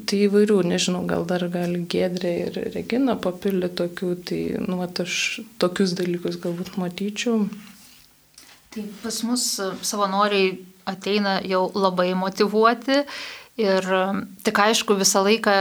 [0.05, 5.41] tai įvairių, nežinau, gal dar gali Gedrė ir Regina papildyti tokių, tai, nu, at, aš
[5.63, 7.47] tokius dalykus galbūt matyčiau.
[8.75, 9.47] Tai pas mus
[9.89, 13.01] savanoriai ateina jau labai motivuoti
[13.57, 13.89] ir
[14.45, 15.57] tik aišku visą laiką,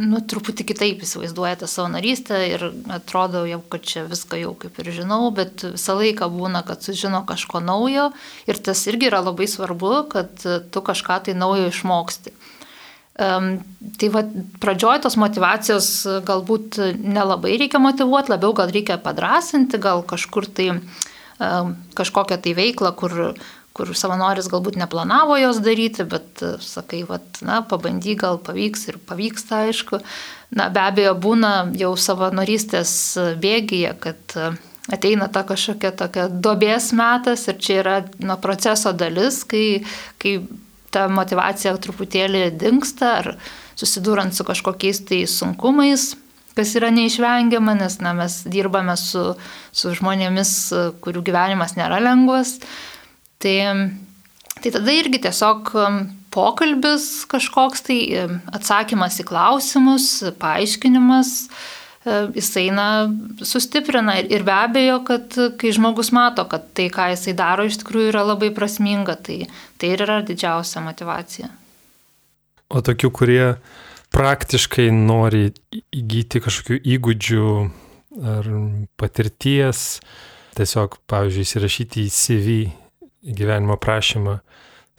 [0.00, 4.92] nu, truputį kitaip įsivaizduoja tą savanorystę ir atrodo jau, kad čia viską jau kaip ir
[4.96, 8.10] žinau, bet visą laiką būna, kad sužino kažko naujo
[8.48, 12.34] ir tas irgi yra labai svarbu, kad tu kažką tai naujo išmoksti.
[13.20, 13.58] Um,
[14.00, 14.22] tai va,
[14.62, 15.88] pradžioj tos motivacijos
[16.24, 22.94] galbūt nelabai reikia motivuoti, labiau gal reikia padrasinti, gal kažkur tai uh, kažkokią tai veiklą,
[22.96, 23.16] kur,
[23.76, 28.98] kur savanoris galbūt neplanavo jos daryti, bet e, sakai, vat, na, pabandy, gal pavyks ir
[29.06, 30.00] pavyksta, aišku.
[30.58, 32.92] Na, be abejo, būna jau savanorystės
[33.42, 34.50] bėgyje, kad e,
[34.90, 39.84] ateina ta kažkokia tokia dobės metas ir čia yra na, proceso dalis, kai,
[40.18, 40.40] kai
[40.90, 43.34] ta motivacija truputėlį dinksta ar
[43.78, 46.10] susidūrant su kažkokiais tai sunkumais,
[46.58, 49.22] kas yra neišvengiama, nes na, mes dirbame su,
[49.72, 50.52] su žmonėmis,
[51.04, 52.58] kurių gyvenimas nėra lengvas.
[53.40, 53.56] Tai,
[54.60, 56.00] tai tada irgi tiesiog um,
[56.34, 60.08] pokalbis kažkoks, tai um, atsakymas į klausimus,
[60.42, 61.68] paaiškinimas, uh,
[62.34, 62.86] jisai na,
[63.42, 68.12] sustiprina ir be abejo, kad kai žmogus mato, kad tai, ką jisai daro, iš tikrųjų
[68.14, 69.44] yra labai prasminga, tai,
[69.76, 71.50] tai ir yra didžiausia motivacija.
[72.70, 73.44] O tokių, kurie
[74.14, 75.50] praktiškai nori
[75.92, 77.46] įgyti kažkokių įgūdžių
[78.30, 78.48] ar
[78.98, 80.00] patirties,
[80.56, 82.56] tiesiog, pavyzdžiui, įsirašyti į CV,
[83.22, 84.38] gyvenimo prašymą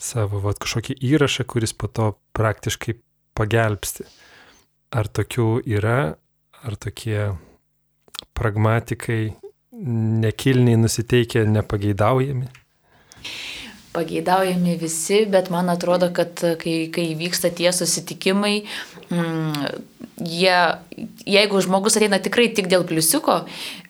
[0.02, 2.98] savo vat, kažkokį įrašą, kuris po to praktiškai
[3.38, 4.08] pagelbsti.
[4.92, 6.16] Ar tokių yra,
[6.62, 7.32] ar tokie
[8.38, 9.22] pragmatikai
[10.26, 12.50] nekilniai nusiteikę nepageidaujami?
[13.94, 18.64] Pageidaujami visi, bet man atrodo, kad kai, kai vyksta tie susitikimai,
[19.12, 19.68] mm,
[20.32, 20.58] jie,
[21.28, 23.42] jeigu žmogus ateina tikrai tik dėl pliusiuko,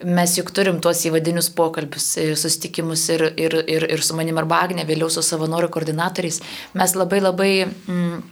[0.04, 4.62] mes juk turim tuos įvadinius pokalbius, e, susitikimus ir, ir, ir, ir su manim arba
[4.66, 6.42] Agne, vėliau su savanorių koordinatoriais,
[6.78, 7.52] mes labai labai...
[7.86, 8.22] Mm,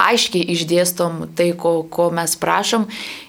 [0.00, 2.86] aiškiai išdėstom tai, ko, ko mes prašom.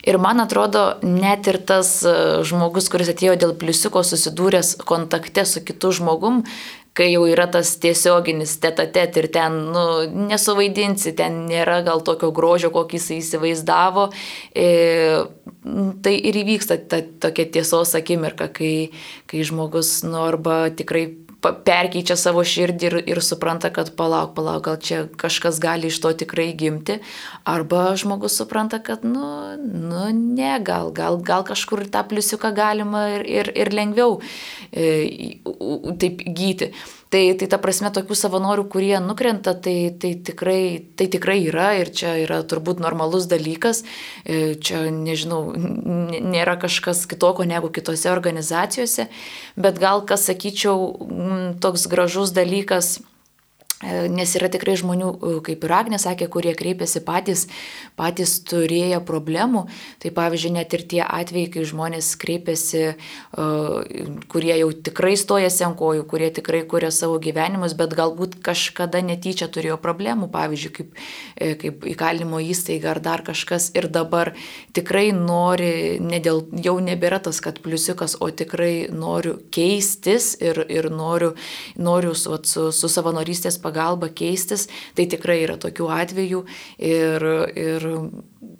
[0.07, 2.13] Ir man atrodo, net ir tas e,
[2.47, 6.41] žmogus, kuris atėjo dėl pliusiuko susidūręs kontakte su kitu žmogum,
[6.97, 9.85] kai jau yra tas tiesioginis tetatet ir ten, nu,
[10.27, 14.09] nesuvaidinsi, ten nėra gal tokio grožio, kokį jis įsivaizdavo,
[14.51, 14.67] e,
[16.03, 18.91] tai ir įvyksta ta tokia tiesos akimirka, kai,
[19.31, 21.07] kai žmogus, nu, arba tikrai
[21.41, 26.13] perkeičia savo širdį ir, ir supranta, kad palauk, palauk, gal čia kažkas gali iš to
[26.23, 26.99] tikrai gimti,
[27.49, 33.25] arba žmogus supranta, kad, nu, nu ne, gal, gal, gal kažkur tą pliusiuką galima ir,
[33.25, 34.19] ir, ir lengviau
[34.71, 35.37] e,
[36.01, 36.73] taip gyti.
[37.11, 40.61] Tai, tai ta prasme, tokių savanorių, kurie nukrenta, tai, tai, tikrai,
[40.95, 43.81] tai tikrai yra ir čia yra turbūt normalus dalykas.
[44.23, 45.41] E, čia, nežinau,
[46.31, 49.09] nėra kažkas kitoko negu kitose organizacijose,
[49.59, 50.87] bet gal, kas sakyčiau,
[51.59, 52.99] toks gražus dalykas
[53.81, 57.47] nes yra tikrai žmonių, e, kaip ir Agnė sakė, kurie kreipiasi patys,
[57.97, 59.65] patys turėję problemų.
[60.01, 63.47] Tai pavyzdžiui, net ir tie atvejai, kai žmonės kreipiasi, e,
[64.29, 69.49] kurie jau tikrai stojasi ant kojų, kurie tikrai kuria savo gyvenimus, bet galbūt kažkada netyčia
[69.49, 70.93] turėjo problemų, pavyzdžiui, kaip,
[71.61, 74.33] kaip įkalinimo įstaiga ar dar kažkas ir dabar
[74.73, 80.89] tikrai nori, ne dėl, jau nebėra tas, kad pliusiukas, o tikrai noriu keistis ir, ir
[80.93, 81.33] noriu,
[81.77, 86.43] noriu su, su, su savanorystės pagalba pagalba keistis, tai tikrai yra tokių atvejų
[86.77, 87.87] ir, ir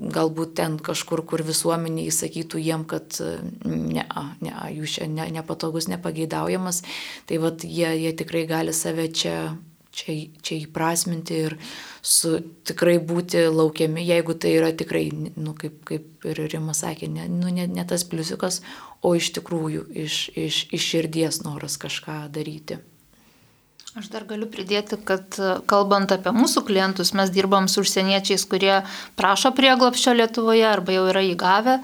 [0.01, 3.19] galbūt ten kažkur, kur visuomenė įsakytų jiem, kad
[3.65, 4.05] ne,
[4.41, 6.81] ne, jūs čia ne, nepatogus, nepageidaujamas,
[7.29, 9.35] tai vat jie, jie tikrai gali save čia
[9.91, 11.57] čia, čia įprasminti ir
[12.01, 17.27] su, tikrai būti laukiami, jeigu tai yra tikrai, nu, kaip, kaip ir Rima sakė, ne,
[17.31, 18.61] nu, ne, ne tas pliusiukas,
[19.03, 22.79] o iš tikrųjų iš, iš, iš širdies noras kažką daryti.
[23.91, 25.35] Aš dar galiu pridėti, kad
[25.67, 28.77] kalbant apie mūsų klientus, mes dirbam su užsieniečiais, kurie
[29.19, 31.81] prašo prieglapščio Lietuvoje arba jau yra įgavę.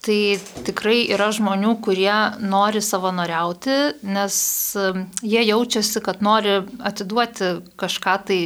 [0.00, 0.16] Tai
[0.64, 3.74] tikrai yra žmonių, kurie nori savanoriauti,
[4.08, 4.36] nes
[4.80, 6.54] um, jie jaučiasi, kad nori
[6.88, 8.38] atiduoti kažką tai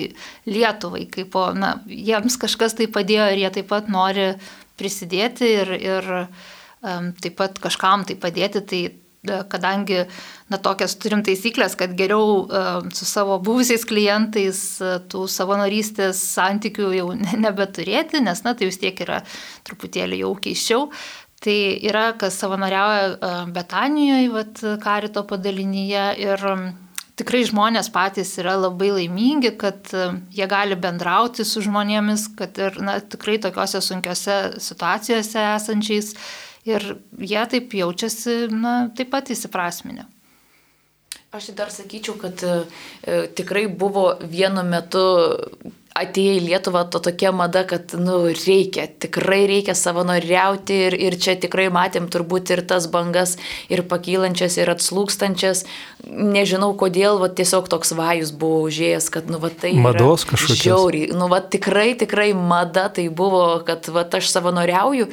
[0.51, 4.33] Lietuvai, kaip, na, jiems kažkas tai padėjo ir jie taip pat nori
[4.75, 8.67] prisidėti ir, ir um, taip pat kažkam tai padėti.
[8.75, 8.95] Tai e,
[9.25, 10.05] kadangi,
[10.53, 16.93] na, tokias turim taisyklės, kad geriau uh, su savo buvusiais klientais uh, tų savanorystės santykių
[16.99, 17.11] jau
[17.47, 19.23] nebeturėti, nes, na, tai vis tiek yra
[19.67, 20.89] truputėlį jau keiščiau.
[21.45, 26.45] Tai yra, kas savanoriauja Betanijoje, vat, karito padalinyje ir
[27.21, 29.93] tikrai žmonės patys yra labai laimingi, kad
[30.35, 36.15] jie gali bendrauti su žmonėmis, kad ir na, tikrai tokiuose sunkiose situacijose esančiais
[36.69, 40.09] ir jie taip jaučiasi na, taip pat įsiprasminę.
[41.35, 42.55] Aš dar sakyčiau, kad e,
[43.35, 45.03] tikrai buvo vienu metu
[45.95, 51.37] atėjo į Lietuvą to tokia mada, kad, nu, reikia, tikrai reikia savanoriauti ir, ir čia
[51.39, 53.37] tikrai matėm turbūt ir tas bangas,
[53.71, 55.63] ir pakylančias, ir atslūkstančias.
[56.05, 59.71] Nežinau kodėl, va tiesiog toks vajus buvo užėjęs, kad, nu, va tai...
[59.79, 60.65] Mados kažkokios.
[60.67, 65.09] Žiauriai, nu, va tikrai, tikrai mada tai buvo, kad, va aš savanoriauju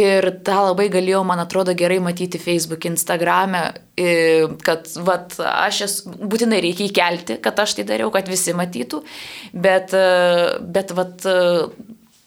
[0.00, 3.66] ir tą labai galėjau, man atrodo, gerai matyti Facebook, Instagram'e,
[3.96, 5.18] kad, va,
[5.66, 9.02] aš esu, būtinai reikia įkelti, kad aš tai dariau, kad visi matytų,
[9.52, 9.92] bet
[10.72, 11.26] bet vat,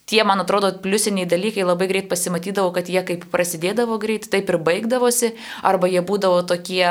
[0.06, 4.60] tie, man atrodo, pliusiniai dalykai labai greit pasimatydavo, kad jie kaip prasidėdavo greit, taip ir
[4.62, 5.34] baigdavosi,
[5.66, 6.86] arba jie būdavo tokie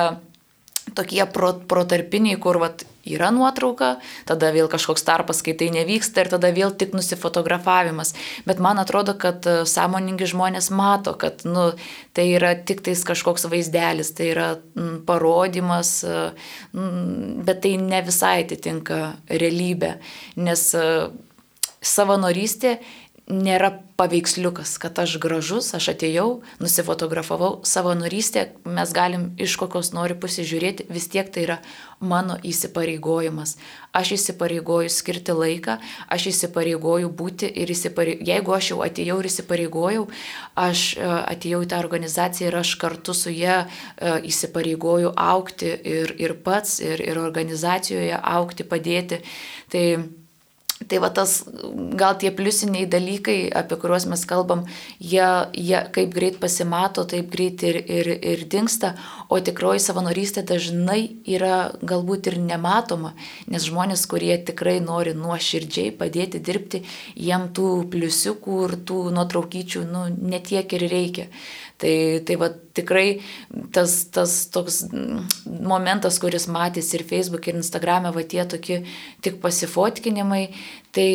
[0.94, 6.30] tokie pro, protarpiniai, kur vat, yra nuotrauka, tada vėl kažkoks tarpas, kai tai nevyksta ir
[6.32, 8.14] tada vėl tik nusifotografavimas.
[8.48, 11.70] Bet man atrodo, kad e, sąmoningi žmonės mato, kad nu,
[12.16, 16.24] tai yra tik tais kažkoks vaizdelis, tai yra m, parodymas, e,
[16.72, 19.96] m, bet tai ne visai atitinka realybę,
[20.40, 20.88] nes e,
[21.84, 22.78] savanorystė
[23.30, 30.88] nėra paveiksliukas, kad aš gražus, aš atėjau, nusifotografavau, savanorystė, mes galim iš kokios nori pasižiūrėti,
[30.92, 31.56] vis tiek tai yra
[32.04, 33.54] mano įsipareigojimas.
[33.96, 35.78] Aš įsipareigoju skirti laiką,
[36.12, 40.04] aš įsipareigoju būti ir įsipareigoju, jeigu aš jau atėjau ir įsipareigojau,
[40.66, 41.06] aš e,
[41.36, 46.76] atėjau į tą organizaciją ir aš kartu su ją e, įsipareigoju aukti ir, ir pats,
[46.84, 49.22] ir, ir organizacijoje aukti, padėti.
[49.72, 49.86] Tai
[50.88, 51.38] Tai va tas,
[51.96, 54.64] gal tie pliusiniai dalykai, apie kuriuos mes kalbam,
[55.00, 58.92] jie, jie kaip greit pasimato, taip greit ir, ir, ir dinksta,
[59.32, 63.14] o tikroji savanorystė dažnai yra galbūt ir nematoma,
[63.48, 66.84] nes žmonės, kurie tikrai nori nuoširdžiai padėti dirbti,
[67.16, 71.28] jiem tų pliusiukų ir tų nuotraukyčių nu, netiek ir reikia.
[71.84, 73.18] Tai, tai va tikrai
[73.74, 74.86] tas, tas toks
[75.44, 78.78] momentas, kuris matys ir Facebook, ir Instagram'e, va tie tokie
[79.20, 80.46] tik pasifotkinimai,
[80.96, 81.08] tai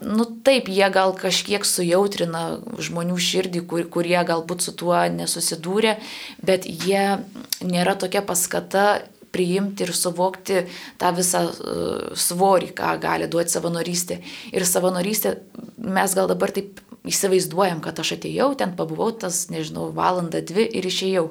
[0.00, 5.96] nu taip, jie gal kažkiek sujautrina žmonių širdį, kur, kurie galbūt su tuo nesusidūrė,
[6.42, 7.20] bet jie
[7.62, 8.88] nėra tokia paskata
[9.34, 10.62] priimti ir suvokti
[11.00, 14.20] tą visą uh, svorį, ką gali duoti savanorystė.
[14.54, 15.36] Ir savanorystė,
[15.78, 20.88] mes gal dabar taip įsivaizduojam, kad aš atėjau, ten pabuvau tas, nežinau, valandą, dvi ir
[20.88, 21.28] išėjau.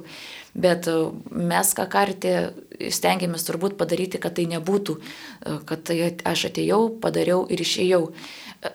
[0.57, 0.95] Bet e,
[1.29, 2.33] mes, ką kartė,
[2.93, 8.07] stengiamės turbūt padaryti, kad tai nebūtų, e, kad tai aš atėjau, padariau ir išėjau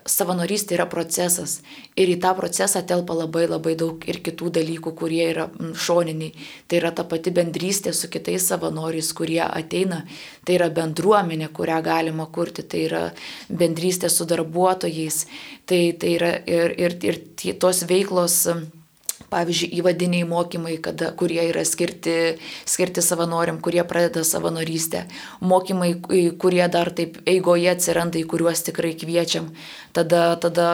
[0.07, 1.61] savanorystė yra procesas.
[1.99, 5.49] Ir į tą procesą telpa labai labai daug ir kitų dalykų, kurie yra
[5.87, 6.33] šoniniai.
[6.69, 10.03] Tai yra ta pati bendrystė su kitais savanoriais, kurie ateina,
[10.47, 13.03] tai yra bendruomenė, kurią galima kurti, tai yra
[13.49, 15.25] bendrystė su darbuotojais,
[15.67, 18.45] tai, tai yra ir, ir, ir tos veiklos
[19.33, 22.37] pavyzdžiui, įvadiniai mokymai, kada, kurie yra skirti,
[22.69, 25.07] skirti savanoriam, kurie pradeda savanorystę,
[25.41, 25.95] mokymai,
[26.41, 29.51] kurie dar taip eigoje atsiranda, į kuriuos tikrai kviečiam.
[29.97, 30.67] Tada, tada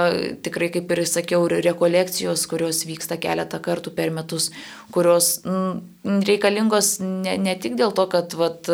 [0.45, 4.51] tikrai, kaip ir sakiau, rekolekcijos, kurios vyksta keletą kartų per metus,
[4.95, 5.81] kurios m,
[6.27, 8.71] reikalingos ne, ne tik dėl to, kad vat,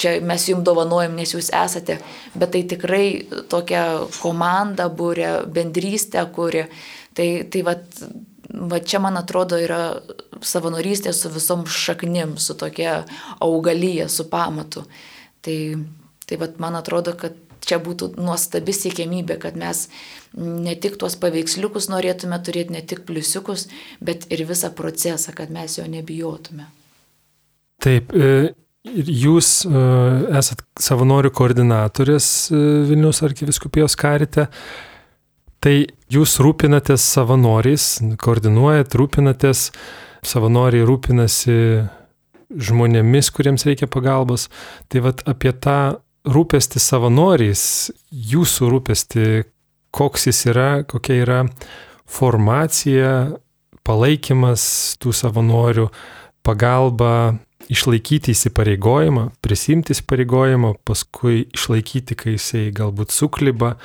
[0.00, 1.98] čia mes jums dovanojam, nes jūs esate,
[2.34, 3.06] bet tai tikrai
[3.52, 3.84] tokia
[4.20, 6.68] komanda būrė, bendrystė, kuri.
[7.14, 7.84] Tai, tai vat,
[8.70, 9.98] va čia, man atrodo, yra
[10.44, 13.02] savanorystė su visom šaknim, su tokia
[13.44, 14.84] augalyje, su pamatu.
[15.44, 15.58] Tai,
[16.26, 19.86] Tai vad man atrodo, kad čia būtų nuostabi siekiamybė, kad mes
[20.36, 23.68] ne tik tuos paveiksliukus norėtume turėti, ne tik pliusiukus,
[24.04, 26.66] bet ir visą procesą, kad mes jo nebijotume.
[27.84, 28.52] Taip, e,
[28.84, 29.84] jūs e,
[30.40, 34.48] esat savanorių koordinatorės e, Vilnius arkiviskupijos karite.
[35.64, 35.78] Tai
[36.12, 37.84] jūs rūpinatės savanoriais,
[38.20, 39.70] koordinuojat, rūpinatės,
[40.20, 41.54] savanoriai rūpinasi
[42.52, 44.50] žmonėmis, kuriems reikia pagalbos.
[44.92, 45.78] Tai vad apie tą
[46.28, 47.62] rūpestį savanoriais,
[48.12, 49.24] jūsų rūpestį,
[49.88, 51.38] koks jis yra, kokia yra
[52.12, 53.14] formacija,
[53.88, 54.66] palaikymas
[55.00, 55.86] tų savanorių,
[56.44, 57.38] pagalba
[57.72, 63.78] išlaikyti įsipareigojimą, prisimti įsipareigojimą, paskui išlaikyti, kai jisai galbūt sukliba,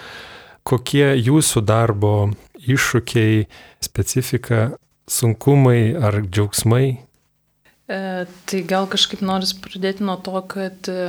[0.69, 2.13] kokie jūsų darbo
[2.59, 3.45] iššūkiai,
[3.83, 4.69] specifika,
[5.09, 6.85] sunkumai ar džiaugsmai?
[7.89, 7.99] E,
[8.45, 11.07] tai gal kažkaip noris pradėti nuo to, kad e,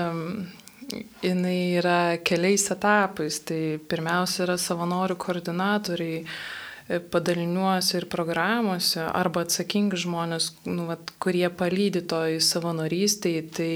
[1.24, 3.42] jinai yra keliais etapais.
[3.44, 11.48] Tai pirmiausia yra savanorių koordinatoriai e, padaliniuose ir programuose arba atsakingi žmonės, nu, vat, kurie
[11.52, 13.46] palydi to į savanorystėje.
[13.58, 13.72] Tai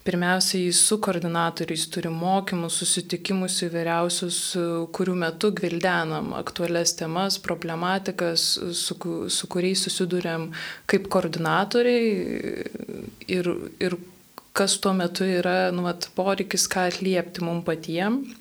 [0.00, 4.38] Pirmiausiai su koordinatoriais turi mokymus, susitikimus įvairiausius,
[4.96, 8.46] kurių metu gvildenam aktualias temas, problematikas,
[8.80, 8.96] su,
[9.28, 10.48] su kuriais susidurėm
[10.88, 12.08] kaip koordinatoriai
[13.28, 13.98] ir, ir
[14.56, 18.32] kas tuo metu yra nu, vat, poreikis, ką atliepti mums patiems.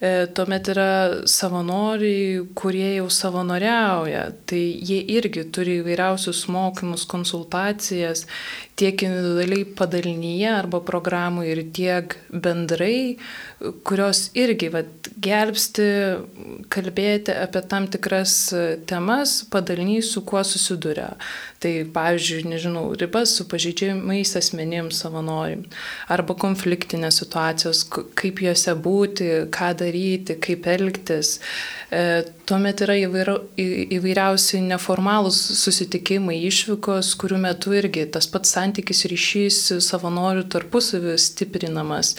[0.00, 0.92] E, tuomet yra
[1.28, 4.22] savanoriai, kurie jau savanoriauja.
[4.48, 8.24] Tai jie irgi turi įvairiausius mokymus, konsultacijas,
[8.80, 13.18] tiek individualiai padalinyje arba programų ir tiek bendrai,
[13.84, 15.90] kurios irgi vat, gelbsti
[16.72, 18.38] kalbėti apie tam tikras
[18.88, 21.12] temas padalinys, su kuo susiduria.
[21.60, 25.66] Tai pavyzdžiui, nežinau, ribas su pažeidžiamais asmenims savanoriam
[26.08, 27.82] arba konfliktinės situacijos,
[28.16, 31.34] kaip juose būti, ką daryti, kaip elgtis.
[31.92, 33.36] E, tuomet yra įvairia,
[33.96, 42.16] įvairiausi neformalūs susitikimai, išvykos, kurių metu irgi tas pats santykis ryšys savanorių tarpusavį stiprinamas,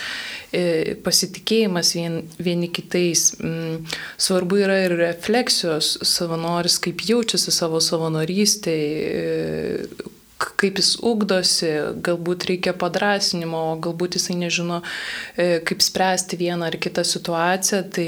[0.56, 3.34] e, pasitikėjimas vien, vieni kitais.
[3.41, 3.84] Mm,
[4.22, 10.12] svarbu yra ir refleksijos savanoris, kaip jaučiasi savo savanorystėje
[10.62, 11.70] kaip jis ugdosi,
[12.06, 14.82] galbūt reikia padrasinimo, galbūt jisai nežino,
[15.36, 17.82] e, kaip spręsti vieną ar kitą situaciją.
[17.96, 18.08] Tai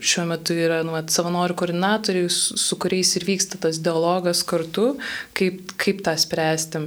[0.00, 4.94] šiuo metu yra nu, savanorių koordinatoriai, su kuriais ir vyksta tas dialogas kartu,
[5.36, 6.86] kaip, kaip tą spręsti.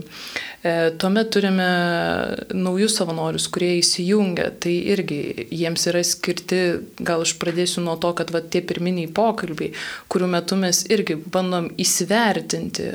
[0.64, 1.68] E, tuomet turime
[2.54, 4.50] naujus savanorius, kurie įsijungia.
[4.64, 6.62] Tai irgi jiems yra skirti,
[7.00, 9.74] gal aš pradėsiu nuo to, kad va, tie pirminiai pokalbiai,
[10.12, 12.90] kurių metu mes irgi bandom įsivertinti,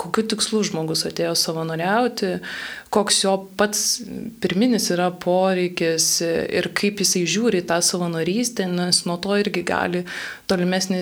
[0.00, 2.40] kokiu tikslu žmogus atėjo savanoriauti,
[2.94, 3.80] koks jo pats
[4.42, 10.04] pirminis yra poreikis ir kaip jisai žiūri tą savanorystę, nes nuo to irgi gali
[10.50, 11.00] tolimesnė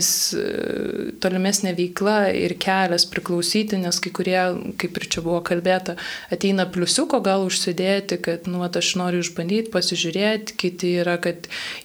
[1.77, 4.39] veikla ir kelias priklausyti, nes kai kurie,
[4.81, 5.97] kaip ir čia buvo kalbėta,
[6.33, 11.39] ateina pliusiuko gal užsidėti, kad, nu, at, aš noriu išbandyti, pasižiūrėti, kiti yra, kad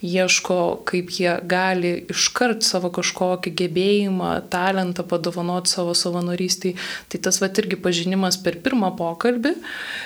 [0.05, 6.75] ieško, kaip jie gali iškart savo kažkokį gebėjimą, talentą padovanoti savo savanorystį.
[7.11, 9.96] Tai tas va irgi pažinimas per pirmą pokalbį, e,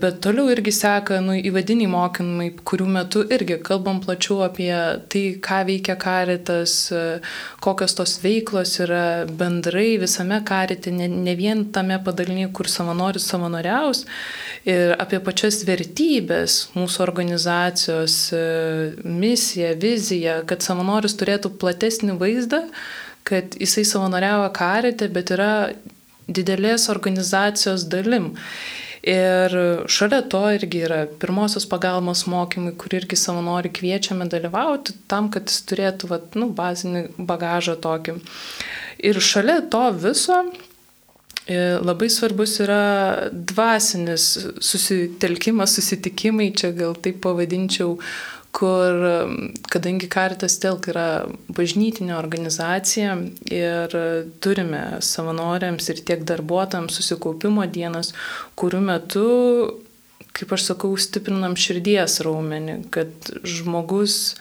[0.00, 4.70] bet toliau irgi seka nu, įvadiniai mokymai, kurių metu irgi kalbam plačiau apie
[5.12, 6.76] tai, ką veikia karitas,
[7.64, 14.04] kokios tos veiklos yra bendrai visame karite, ne, ne vien tame padalinėje, kur savanoris savanoriaus,
[14.68, 18.44] ir apie pačias vertybės mūsų organizacijos, e,
[19.04, 22.64] misiją, viziją, kad savanoris turėtų platesnį vaizdą,
[23.26, 25.52] kad jisai savanoriavo karite, bet yra
[26.26, 28.32] didelės organizacijos dalim.
[29.06, 29.52] Ir
[29.86, 35.60] šalia to irgi yra pirmosios pagalbos mokymai, kur irgi savanori kviečiame dalyvauti tam, kad jis
[35.70, 38.16] turėtų vat, nu, bazinį bagažą tokį.
[39.06, 42.80] Ir šalia to viso e, labai svarbus yra
[43.30, 44.26] dvasinis
[44.58, 48.00] susitelkimas, susitikimai, čia gal taip pavadinčiau,
[48.56, 49.02] kur,
[49.68, 53.16] kadangi Karitas Telk yra bažnytinė organizacija
[53.52, 53.96] ir
[54.40, 58.14] turime savanoriams ir tiek darbuotojams susikaupimo dienas,
[58.56, 59.26] kurių metu,
[60.36, 64.36] kaip aš sakau, stiprinam širdies raumenį, kad žmogus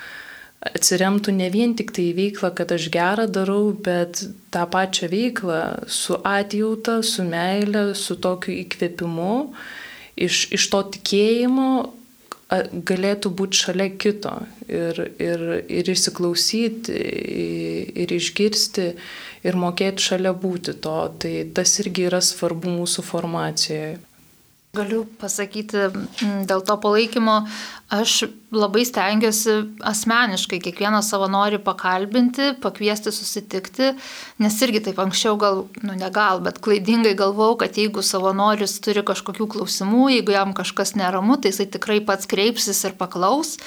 [0.66, 4.24] atsiremtų ne vien tik tai į veiklą, kad aš gerą darau, bet
[4.56, 5.60] tą pačią veiklą
[5.92, 9.36] su atjauta, su meile, su tokiu įkvėpimu,
[10.26, 11.70] iš, iš to tikėjimo
[12.52, 14.34] galėtų būti šalia kito
[14.70, 16.94] ir, ir, ir įsiklausyti,
[18.04, 18.90] ir išgirsti,
[19.46, 20.98] ir mokėti šalia būti to.
[21.20, 23.98] Tai tas irgi yra svarbu mūsų formacijoje.
[24.76, 27.38] Galiu pasakyti mm, dėl to palaikymo,
[27.96, 29.56] aš labai stengiuosi
[29.86, 33.94] asmeniškai kiekvieną savanorį pakalbinti, pakviesti susitikti,
[34.44, 39.06] nes irgi taip anksčiau gal, nu ne gal, bet klaidingai galvau, kad jeigu savanoris turi
[39.06, 43.58] kažkokių klausimų, jeigu jam kažkas neramu, tai jisai tikrai pats kreipsis ir paklaus.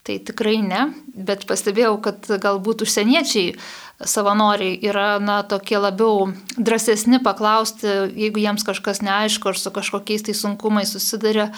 [0.00, 3.52] Tai tikrai ne, bet pastebėjau, kad galbūt užsieniečiai
[4.00, 10.34] savanoriai yra na, tokie labiau drąsesni paklausti, jeigu jiems kažkas neaišku ar su kažkokiais tai
[10.36, 11.50] sunkumais susiduria,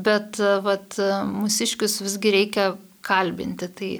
[0.00, 0.96] bet vat,
[1.28, 2.70] mūsiškius visgi reikia
[3.04, 3.68] kalbinti.
[3.68, 3.90] Tai,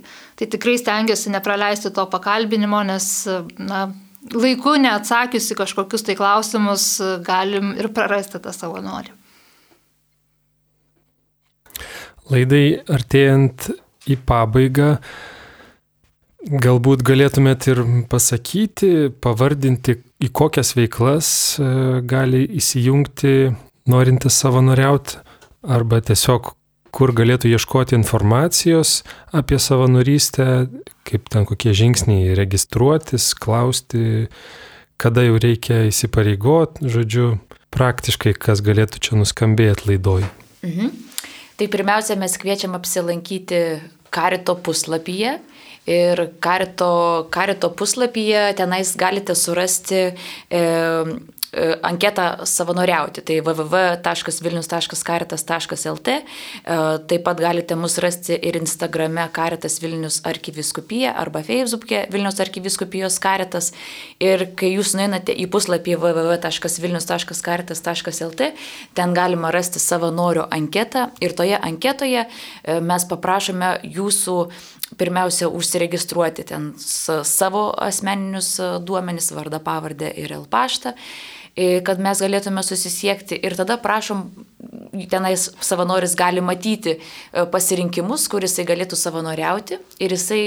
[0.41, 3.11] tai tikrai stengiuosi nepraleisti to pakalbinimo, nes
[3.61, 3.85] na,
[4.33, 6.89] laiku neatsakiusi kažkokius tai klausimus
[7.27, 9.17] galim ir prarasti tą savanorį.
[12.31, 13.71] Laidai artėjant
[14.11, 14.95] į pabaigą,
[16.41, 21.29] Galbūt galėtumėt ir pasakyti, pavardinti, į kokias veiklas
[21.61, 21.67] e,
[22.09, 23.51] gali įsijungti
[23.93, 25.19] norintis savanoriauti,
[25.69, 26.55] arba tiesiog
[26.97, 29.03] kur galėtų ieškoti informacijos
[29.37, 30.71] apie savanorystę,
[31.05, 34.31] kaip ten kokie žingsniai registruotis, klausti,
[35.01, 37.35] kada jau reikia įsipareigoti, žodžiu,
[37.69, 40.25] praktiškai kas galėtų čia nuskambėti laidoj.
[40.65, 40.93] Mhm.
[41.61, 43.61] Tai pirmiausia, mes kviečiam apsilankyti
[44.11, 45.39] karito puslapyje.
[45.91, 50.03] Ir karito, karito puslapyje tenais galite surasti
[50.51, 50.61] e,
[51.83, 53.23] anketą savanoriauti.
[53.23, 56.09] Tai www.vilnius.karitas.lt.
[56.09, 56.23] E,
[57.07, 63.73] taip pat galite mus rasti ir Instagrame Karitas Vilnius arkiviskupija arba Facebook'e Vilnius arkiviskupijos Karitas.
[64.23, 68.43] Ir kai jūs nueinate į puslapį www.vilnius.karitas.lt,
[68.95, 72.31] ten galima rasti savanorių anketą ir toje anketoje e,
[72.81, 74.51] mes paprašome jūsų
[74.99, 80.95] pirmiausia užsiregistruoti ten savo asmeninius duomenis, vardą, pavardę ir el paštą
[81.57, 83.39] kad mes galėtume susisiekti.
[83.47, 84.27] Ir tada prašom,
[85.11, 90.43] tenais savanoris gali matyti e, pasirinkimus, kur jisai galėtų savanoriauti ir jisai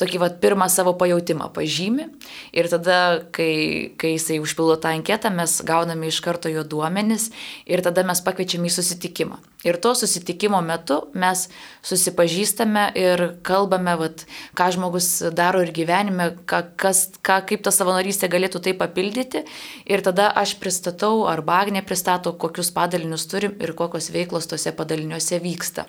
[0.00, 2.08] tokį vat, pirmą savo pajūtimą pažymi
[2.56, 2.98] ir tada,
[3.36, 7.30] kai, kai jisai užpildo tą anketą, mes gauname iš karto jo duomenis
[7.66, 9.40] ir tada mes pakviečiam į susitikimą.
[9.60, 11.42] Ir to susitikimo metu mes
[11.84, 14.24] susipažįstame ir kalbame, vat,
[14.56, 19.44] ką žmogus daro ir gyvenime, ką, kas, ką, kaip ta savanorystė galėtų tai papildyti.
[19.84, 25.40] Ir tada aš pristatau, arba Agnė pristato, kokius padalinius turim ir kokios veiklos tose padaliniuose
[25.42, 25.86] vyksta.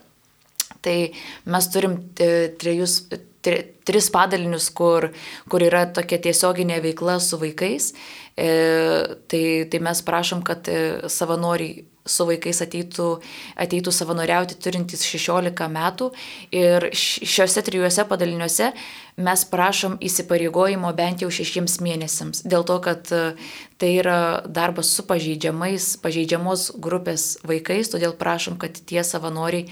[0.82, 0.96] Tai
[1.54, 3.04] mes turim e, trejus,
[3.46, 5.12] tri, tris padalinius, kur,
[5.52, 7.92] kur yra tokia tiesioginė veikla su vaikais.
[8.34, 8.50] E,
[9.30, 10.82] tai, tai mes prašom, kad e,
[11.12, 13.08] savanoriai su vaikais ateitų,
[13.62, 16.10] ateitų savanoriauti turintys 16 metų
[16.56, 18.72] ir šiuose trijuose padaliniuose
[19.22, 22.44] mes prašom įsipareigojimo bent jau šešiems mėnesiams.
[22.48, 23.22] Dėl to, kad e,
[23.82, 29.68] tai yra darbas su pažeidžiamais, pažeidžiamos grupės vaikais, todėl prašom, kad tie savanoriai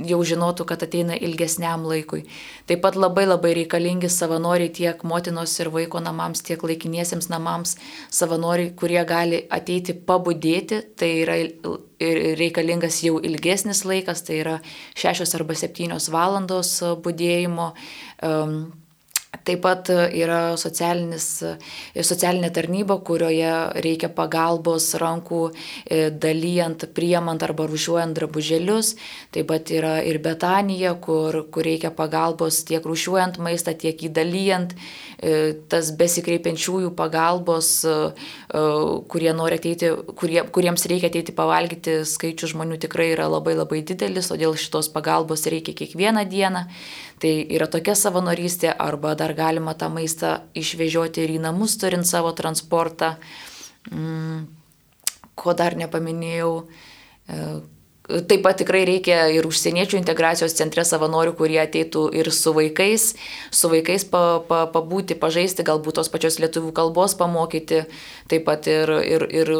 [0.00, 2.22] jau žinotų, kad ateina ilgesniam laikui.
[2.68, 7.76] Taip pat labai labai reikalingi savanoriai tiek motinos ir vaiko namams, tiek laikiniesiems namams,
[8.10, 11.38] savanoriai, kurie gali ateiti pabudėti, tai yra
[12.40, 14.58] reikalingas jau ilgesnis laikas, tai yra
[14.98, 17.72] šešios arba septynios valandos būdėjimo.
[18.22, 18.81] Um,
[19.32, 23.52] Taip pat yra socialinė tarnyba, kurioje
[23.82, 28.92] reikia pagalbos rankų e, dalyjant, priemant arba rušiuojant drabužėlius.
[29.32, 34.76] Taip pat yra ir Betanija, kur, kur reikia pagalbos tiek rušiuojant maistą, tiek įdalyjant.
[35.22, 37.96] E, tas besikreipiančiųjų pagalbos, e,
[39.08, 44.60] kurie ateiti, kurie, kuriems reikia ateiti pavalgyti, skaičių žmonių tikrai yra labai labai didelis, todėl
[44.60, 46.68] šitos pagalbos reikia kiekvieną dieną.
[47.22, 52.32] Tai yra tokia savanorystė, arba dar galima tą maistą išvežioti ir į namus, turint savo
[52.34, 53.12] transportą.
[53.92, 54.48] Mm,
[55.38, 56.50] ko dar nepaminėjau.
[57.30, 57.44] E,
[58.26, 63.12] taip pat tikrai reikia ir užsieniečių integracijos centre savanorių, kurie ateitų ir su vaikais,
[63.54, 67.84] su vaikais pa, pa, pabūti, pažaisti, galbūt tos pačios lietuvių kalbos pamokyti.
[68.32, 69.54] Taip pat ir, ir, ir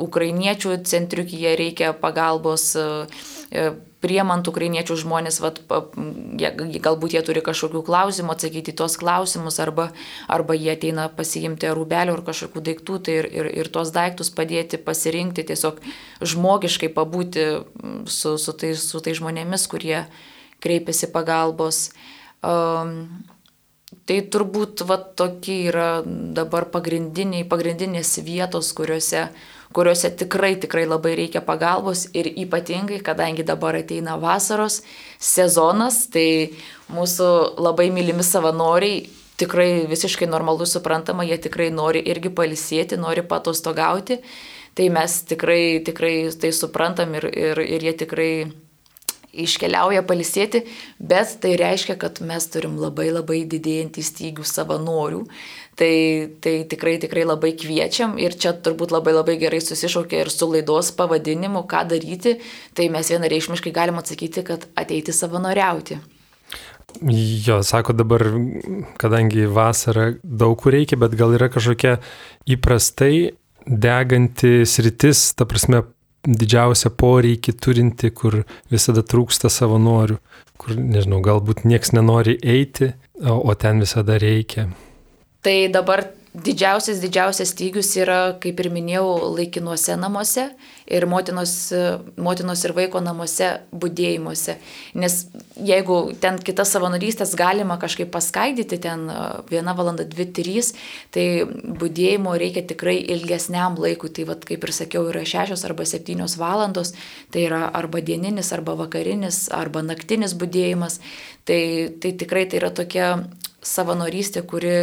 [0.00, 3.68] ukrainiečių centriukyje reikia pagalbos e,
[4.04, 9.88] priemant ukrainiečių žmonės, vat, galbūt jie turi kažkokių klausimų, atsakyti tuos klausimus, arba,
[10.28, 14.80] arba jie ateina pasiimti rūbelių ar kažkokių daiktų, tai ir, ir, ir tuos daiktus padėti
[14.82, 15.80] pasirinkti, tiesiog
[16.20, 17.46] žmogiškai pabūti
[18.04, 20.04] su, su, tai, su tai žmonėmis, kurie
[20.64, 21.88] kreipiasi pagalbos.
[22.44, 23.24] Um,
[24.06, 29.28] Tai turbūt va, tokie yra dabar pagrindiniai, pagrindinės vietos, kuriuose
[29.74, 34.82] kuriuose tikrai, tikrai labai reikia pagalbos ir ypatingai, kadangi dabar ateina vasaros
[35.18, 36.52] sezonas, tai
[36.92, 39.06] mūsų labai mylimi savanoriai
[39.36, 44.20] tikrai visiškai normalu suprantama, jie tikrai nori irgi palisėti, nori patostogauti.
[44.76, 48.30] Tai mes tikrai, tikrai tai suprantam ir, ir, ir jie tikrai
[49.36, 50.62] iškeliauja palisėti,
[50.98, 55.22] bet tai reiškia, kad mes turim labai labai didėjantį stygių savanorių.
[55.76, 55.92] Tai,
[56.40, 60.88] tai tikrai, tikrai labai kviečiam ir čia turbūt labai labai gerai susišaukia ir su laidos
[60.96, 62.38] pavadinimu, ką daryti,
[62.72, 65.98] tai mes vienareikšmiškai galim atsakyti, kad ateiti savanoriauti.
[67.46, 68.24] Jo, sako dabar,
[68.96, 71.98] kadangi vasara daug kur reikia, bet gal yra kažkokia
[72.48, 73.34] įprastai
[73.66, 75.82] deganti sritis, ta prasme,
[76.26, 78.40] didžiausią poreikį turinti, kur
[78.72, 80.16] visada trūksta savanorių,
[80.58, 84.70] kur, nežinau, galbūt nieks nenori eiti, o, o ten visada reikia.
[85.46, 86.00] Tai dabar
[86.34, 89.04] didžiausias, didžiausias stygius yra, kaip ir minėjau,
[89.36, 90.48] laikinuose namuose
[90.90, 91.52] ir motinos,
[92.18, 94.56] motinos ir vaiko namuose būdėjimuose.
[94.98, 95.16] Nes
[95.54, 99.06] jeigu ten kitas savanorystės galima kažkaip paskaidyti, ten
[99.46, 100.72] viena valanda, dvi, trys,
[101.14, 104.10] tai būdėjimo reikia tikrai ilgesniam laikui.
[104.18, 106.96] Tai vad, kaip ir sakiau, yra šešios arba septynios valandos,
[107.30, 110.98] tai yra arba dieninis, arba vakarinis, arba naktinis būdėjimas.
[111.46, 111.60] Tai,
[112.02, 113.12] tai tikrai tai yra tokia
[113.66, 114.74] savanorystė, kuri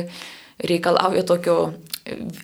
[0.62, 1.58] reikalauja tokio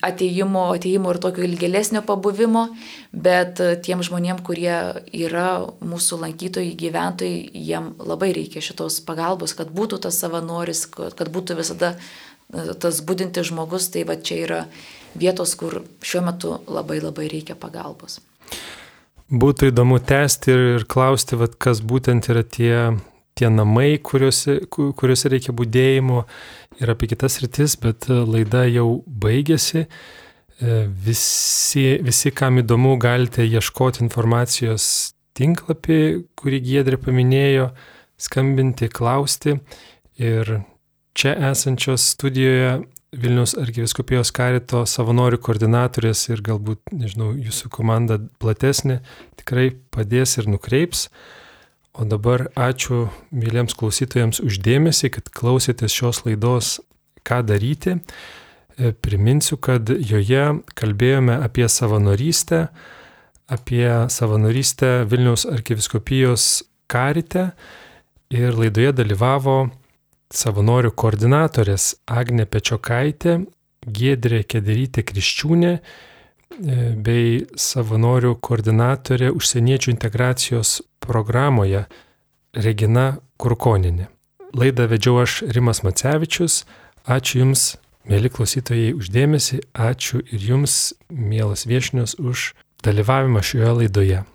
[0.02, 2.68] ateimo, ateimo ir tokio ilgėlesnio pabuvimo,
[3.12, 4.78] bet tiem žmonėm, kurie
[5.12, 5.50] yra
[5.84, 11.94] mūsų lankytojai, gyventojai, jiem labai reikia šitos pagalbos, kad būtų tas savanoris, kad būtų visada
[11.98, 14.64] e, tas būdintis žmogus, tai va čia yra
[15.20, 18.22] vietos, kur šiuo metu labai labai reikia pagalbos.
[19.30, 22.74] Būtų įdomu tęsti ir, ir klausti, vat, kas būtent yra tie
[23.40, 26.24] tie namai, kuriuose, kuriuose reikia būdėjimo
[26.80, 29.86] ir apie kitas rytis, bet e, laida jau baigėsi.
[29.86, 34.90] E, visi, visi, kam įdomu, galite ieškoti informacijos
[35.40, 36.02] tinklapį,
[36.40, 37.72] kurį Giedrė paminėjo,
[38.20, 39.58] skambinti, klausti.
[40.20, 40.60] Ir
[41.16, 42.80] čia esančios studijoje
[43.10, 49.00] Vilnius arkiviskupijos karito savanorių koordinatorės ir galbūt, nežinau, jūsų komanda platesnė
[49.40, 51.08] tikrai padės ir nukreips.
[52.00, 56.78] O dabar ačiū mėlyms klausytojams uždėmesį, kad klausėtės šios laidos
[57.28, 57.98] Ką daryti.
[58.80, 60.46] E, priminsiu, kad joje
[60.80, 62.70] kalbėjome apie savanorystę,
[63.52, 67.50] apie savanorystę Vilniaus arkiviskopijos karite
[68.32, 69.58] ir laidoje dalyvavo
[70.32, 73.42] savanorių koordinatorės Agne Pečiokaitė,
[73.84, 75.82] Giedrė Kederytė Kriščiūnė e,
[76.96, 81.86] bei savanorių koordinatorė užsieniečių integracijos programoje
[82.54, 84.10] Regina Kurkoninė.
[84.58, 86.64] Laidą vedžiau aš Rimas Macevičius.
[87.10, 87.78] Ačiū Jums,
[88.10, 89.62] mėly klausytojai, uždėmesi.
[89.74, 92.54] Ačiū ir Jums, mielas viešnios, už
[92.86, 94.26] dalyvavimą šioje laidoje.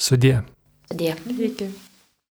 [0.00, 0.40] Sudė.
[0.90, 1.14] Sudė.
[1.50, 1.70] Iki.